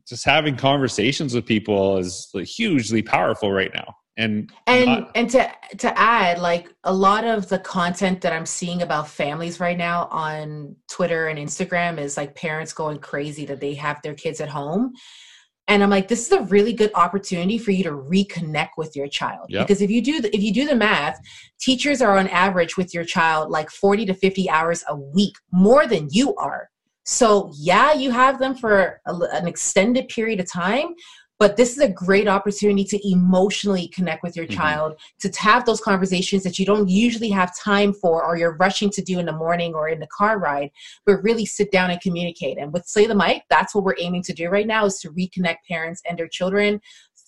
just 0.07 0.25
having 0.25 0.57
conversations 0.57 1.33
with 1.33 1.47
people 1.47 1.97
is 1.99 2.29
like 2.35 2.47
hugely 2.47 3.03
powerful 3.03 3.53
right 3.53 3.71
now 3.73 3.95
and 4.17 4.51
and 4.67 4.87
not- 4.87 5.11
and 5.15 5.31
to 5.31 5.51
to 5.79 5.99
add 5.99 6.39
like 6.39 6.73
a 6.85 6.93
lot 6.93 7.25
of 7.25 7.49
the 7.49 7.59
content 7.59 8.21
that 8.21 8.33
i'm 8.33 8.47
seeing 8.47 8.83
about 8.83 9.09
families 9.09 9.61
right 9.61 9.77
now 9.77 10.07
on 10.11 10.75
twitter 10.91 11.29
and 11.29 11.39
instagram 11.39 11.99
is 11.99 12.17
like 12.17 12.35
parents 12.35 12.73
going 12.73 12.99
crazy 12.99 13.45
that 13.47 13.61
they 13.61 13.75
have 13.75 14.01
their 14.03 14.15
kids 14.15 14.41
at 14.41 14.49
home 14.49 14.93
and 15.69 15.83
i'm 15.83 15.91
like 15.91 16.09
this 16.09 16.27
is 16.27 16.33
a 16.33 16.43
really 16.43 16.73
good 16.73 16.91
opportunity 16.95 17.59
for 17.59 17.71
you 17.71 17.83
to 17.83 17.91
reconnect 17.91 18.71
with 18.77 18.95
your 18.97 19.09
child 19.09 19.47
yep. 19.49 19.67
because 19.67 19.83
if 19.83 19.91
you 19.91 20.01
do 20.01 20.21
the, 20.21 20.35
if 20.35 20.43
you 20.43 20.53
do 20.53 20.67
the 20.67 20.75
math 20.75 21.21
teachers 21.61 22.01
are 22.01 22.19
on 22.19 22.29
average 22.29 22.77
with 22.77 22.93
your 22.95 23.05
child 23.05 23.51
like 23.51 23.71
40 23.71 24.07
to 24.07 24.15
50 24.15 24.51
hours 24.51 24.85
a 24.89 24.97
week 24.97 25.35
more 25.53 25.87
than 25.87 26.09
you 26.11 26.35
are 26.37 26.71
so 27.05 27.51
yeah 27.57 27.93
you 27.93 28.11
have 28.11 28.39
them 28.39 28.55
for 28.55 29.01
a, 29.07 29.15
an 29.33 29.47
extended 29.47 30.09
period 30.09 30.41
of 30.41 30.51
time 30.51 30.95
but 31.39 31.57
this 31.57 31.73
is 31.73 31.79
a 31.79 31.89
great 31.89 32.29
opportunity 32.29 32.85
to 32.85 33.09
emotionally 33.09 33.89
connect 33.89 34.23
with 34.23 34.37
your 34.37 34.47
mm-hmm. 34.47 34.57
child 34.57 34.97
to 35.21 35.31
have 35.39 35.65
those 35.65 35.81
conversations 35.81 36.43
that 36.43 36.59
you 36.59 36.67
don't 36.67 36.89
usually 36.89 37.29
have 37.29 37.57
time 37.57 37.93
for 37.93 38.25
or 38.25 38.37
you're 38.37 38.57
rushing 38.57 38.91
to 38.91 39.03
do 39.03 39.19
in 39.19 39.27
the 39.27 39.33
morning 39.33 39.75
or 39.75 39.89
in 39.89 40.01
the 40.01 40.07
car 40.09 40.39
ride 40.39 40.71
but 41.05 41.23
really 41.23 41.47
sit 41.47 41.71
down 41.71 41.91
and 41.91 42.01
communicate 42.01 42.59
and 42.59 42.73
with 42.73 42.87
slay 42.87 43.07
the 43.07 43.15
mic 43.15 43.43
that's 43.51 43.75
what 43.75 43.85
we're 43.85 43.95
aiming 43.99 44.23
to 44.23 44.33
do 44.33 44.49
right 44.49 44.67
now 44.67 44.85
is 44.85 44.99
to 44.99 45.11
reconnect 45.11 45.59
parents 45.69 46.03
and 46.09 46.19
their 46.19 46.29
children 46.29 46.81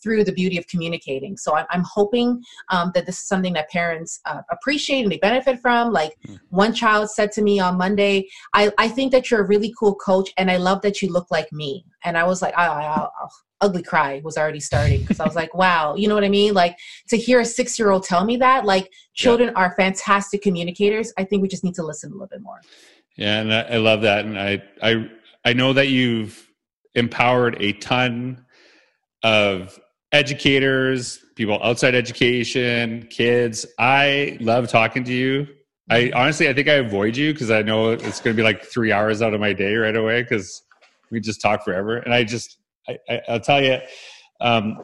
through 0.02 0.24
the 0.24 0.32
beauty 0.32 0.58
of 0.58 0.66
communicating. 0.66 1.36
So 1.36 1.54
I'm, 1.54 1.66
I'm 1.70 1.82
hoping 1.82 2.42
um, 2.70 2.92
that 2.94 3.06
this 3.06 3.18
is 3.18 3.26
something 3.26 3.52
that 3.54 3.68
parents 3.70 4.20
uh, 4.24 4.42
appreciate 4.50 5.02
and 5.02 5.12
they 5.12 5.18
benefit 5.18 5.60
from. 5.60 5.92
Like 5.92 6.16
mm. 6.26 6.38
one 6.50 6.72
child 6.72 7.10
said 7.10 7.32
to 7.32 7.42
me 7.42 7.60
on 7.60 7.76
Monday, 7.76 8.28
I, 8.54 8.72
I 8.78 8.88
think 8.88 9.12
that 9.12 9.30
you're 9.30 9.40
a 9.40 9.46
really 9.46 9.74
cool 9.78 9.94
coach 9.94 10.30
and 10.36 10.50
I 10.50 10.56
love 10.56 10.82
that 10.82 11.02
you 11.02 11.12
look 11.12 11.30
like 11.30 11.52
me. 11.52 11.84
And 12.04 12.16
I 12.16 12.24
was 12.24 12.42
like, 12.42 12.56
I, 12.56 12.66
I, 12.66 13.02
I, 13.02 13.08
ugly 13.60 13.82
cry 13.82 14.20
was 14.24 14.38
already 14.38 14.60
starting 14.60 15.00
because 15.00 15.20
I 15.20 15.24
was 15.24 15.34
like, 15.34 15.52
wow, 15.54 15.94
you 15.96 16.08
know 16.08 16.14
what 16.14 16.24
I 16.24 16.28
mean? 16.28 16.54
Like 16.54 16.76
to 17.08 17.16
hear 17.16 17.40
a 17.40 17.44
six 17.44 17.78
year 17.78 17.90
old 17.90 18.04
tell 18.04 18.24
me 18.24 18.36
that, 18.36 18.64
like 18.64 18.92
children 19.14 19.50
yeah. 19.50 19.60
are 19.60 19.74
fantastic 19.76 20.42
communicators. 20.42 21.12
I 21.18 21.24
think 21.24 21.42
we 21.42 21.48
just 21.48 21.64
need 21.64 21.74
to 21.74 21.82
listen 21.82 22.10
a 22.10 22.14
little 22.14 22.28
bit 22.28 22.40
more. 22.40 22.60
Yeah, 23.16 23.40
and 23.40 23.52
I, 23.52 23.62
I 23.62 23.76
love 23.78 24.02
that, 24.02 24.24
and 24.24 24.38
I 24.38 24.62
I 24.80 25.10
I 25.44 25.52
know 25.52 25.72
that 25.72 25.88
you've 25.88 26.48
empowered 26.94 27.56
a 27.60 27.72
ton 27.74 28.44
of 29.22 29.78
educators, 30.12 31.24
people 31.34 31.58
outside 31.62 31.94
education, 31.94 33.06
kids. 33.10 33.66
I 33.78 34.38
love 34.40 34.68
talking 34.68 35.04
to 35.04 35.12
you. 35.12 35.46
I 35.90 36.10
honestly, 36.14 36.48
I 36.48 36.52
think 36.52 36.68
I 36.68 36.74
avoid 36.74 37.16
you 37.16 37.32
because 37.32 37.50
I 37.50 37.62
know 37.62 37.90
it's 37.90 38.20
going 38.20 38.34
to 38.34 38.40
be 38.40 38.42
like 38.42 38.62
three 38.62 38.92
hours 38.92 39.22
out 39.22 39.32
of 39.32 39.40
my 39.40 39.52
day 39.52 39.74
right 39.74 39.96
away 39.96 40.22
because 40.22 40.62
we 41.10 41.20
just 41.20 41.40
talk 41.40 41.64
forever. 41.64 41.98
And 41.98 42.12
I 42.12 42.24
just, 42.24 42.58
I, 42.88 42.98
I, 43.08 43.20
will 43.28 43.40
tell 43.40 43.62
you, 43.62 43.78
um, 44.40 44.82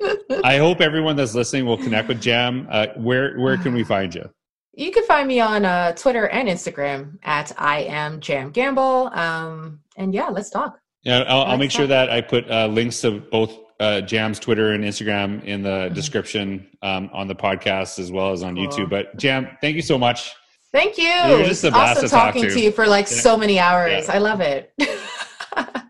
I 0.44 0.56
hope 0.56 0.80
everyone 0.80 1.16
that's 1.16 1.34
listening 1.34 1.66
will 1.66 1.76
connect 1.76 2.08
with 2.08 2.20
Jam. 2.20 2.66
Uh, 2.70 2.86
where 2.96 3.38
where 3.38 3.56
can 3.56 3.74
we 3.74 3.84
find 3.84 4.14
you? 4.14 4.28
You 4.74 4.90
can 4.90 5.04
find 5.04 5.28
me 5.28 5.38
on 5.38 5.64
uh, 5.64 5.92
Twitter 5.92 6.28
and 6.28 6.48
Instagram 6.48 7.18
at 7.22 7.52
I 7.58 7.80
am 7.82 8.20
Jam 8.20 8.50
Gamble. 8.50 9.10
Um, 9.12 9.80
and 9.96 10.14
yeah, 10.14 10.28
let's 10.28 10.48
talk. 10.48 10.78
Yeah, 11.02 11.24
I'll, 11.28 11.42
I'll 11.42 11.58
make 11.58 11.70
talk. 11.70 11.78
sure 11.78 11.86
that 11.88 12.10
I 12.10 12.20
put 12.22 12.50
uh, 12.50 12.68
links 12.68 13.00
to 13.02 13.20
both 13.20 13.58
uh, 13.82 14.00
Jam's 14.00 14.38
Twitter 14.38 14.72
and 14.72 14.84
Instagram 14.84 15.44
in 15.44 15.62
the 15.62 15.68
mm-hmm. 15.68 15.94
description 15.94 16.68
um, 16.82 17.10
on 17.12 17.26
the 17.26 17.34
podcast 17.34 17.98
as 17.98 18.12
well 18.12 18.30
as 18.30 18.42
on 18.42 18.54
cool. 18.54 18.68
YouTube. 18.68 18.88
But 18.88 19.16
Jam, 19.16 19.48
thank 19.60 19.74
you 19.74 19.82
so 19.82 19.98
much. 19.98 20.32
Thank 20.72 20.96
you. 20.96 21.04
You're 21.04 21.44
just 21.44 21.64
a 21.64 21.70
blast 21.70 21.98
awesome 21.98 22.08
to 22.08 22.14
talking 22.14 22.42
to. 22.44 22.50
to. 22.50 22.60
you 22.60 22.70
for 22.72 22.86
like 22.86 23.10
yeah. 23.10 23.16
so 23.16 23.36
many 23.36 23.58
hours. 23.58 24.06
Yeah. 24.06 24.14
I 24.14 24.18
love 24.18 24.40
it. 24.40 24.72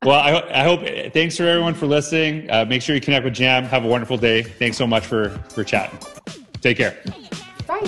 well, 0.02 0.18
I, 0.18 0.42
I, 0.61 0.64
hope. 0.64 1.12
Thanks 1.12 1.37
for 1.37 1.44
everyone 1.44 1.74
for 1.74 1.87
listening. 1.87 2.50
Uh, 2.50 2.64
make 2.64 2.83
sure 2.83 2.94
you 2.94 3.00
connect 3.00 3.24
with 3.24 3.35
Jam. 3.35 3.64
Have 3.64 3.85
a 3.85 3.88
wonderful 3.88 4.16
day. 4.16 4.42
Thanks 4.42 4.76
so 4.76 4.87
much 4.87 5.07
for 5.07 5.28
for 5.50 5.62
chatting. 5.62 5.98
Take 6.62 6.78
care. 6.78 6.98
Bye. 7.66 7.81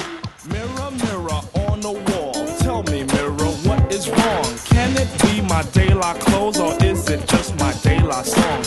Mirror, 0.46 0.90
mirror 0.90 1.40
on 1.70 1.80
the 1.80 1.92
wall. 2.12 2.34
Tell 2.58 2.82
me, 2.84 3.02
mirror, 3.04 3.32
what 3.32 3.92
is 3.92 4.08
wrong? 4.10 4.44
Can 4.66 4.94
it 4.96 5.08
be 5.22 5.40
my 5.40 5.62
daylight 5.72 6.20
clothes 6.20 6.60
or 6.60 6.76
is 6.84 7.08
it 7.08 7.26
just 7.26 7.58
my 7.58 7.72
daylight 7.82 8.26
song? 8.26 8.62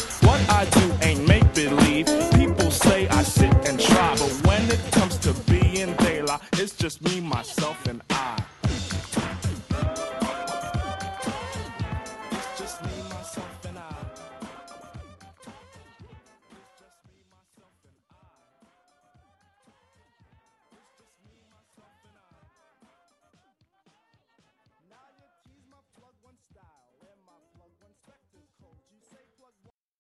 Just 6.88 7.02
me, 7.02 7.27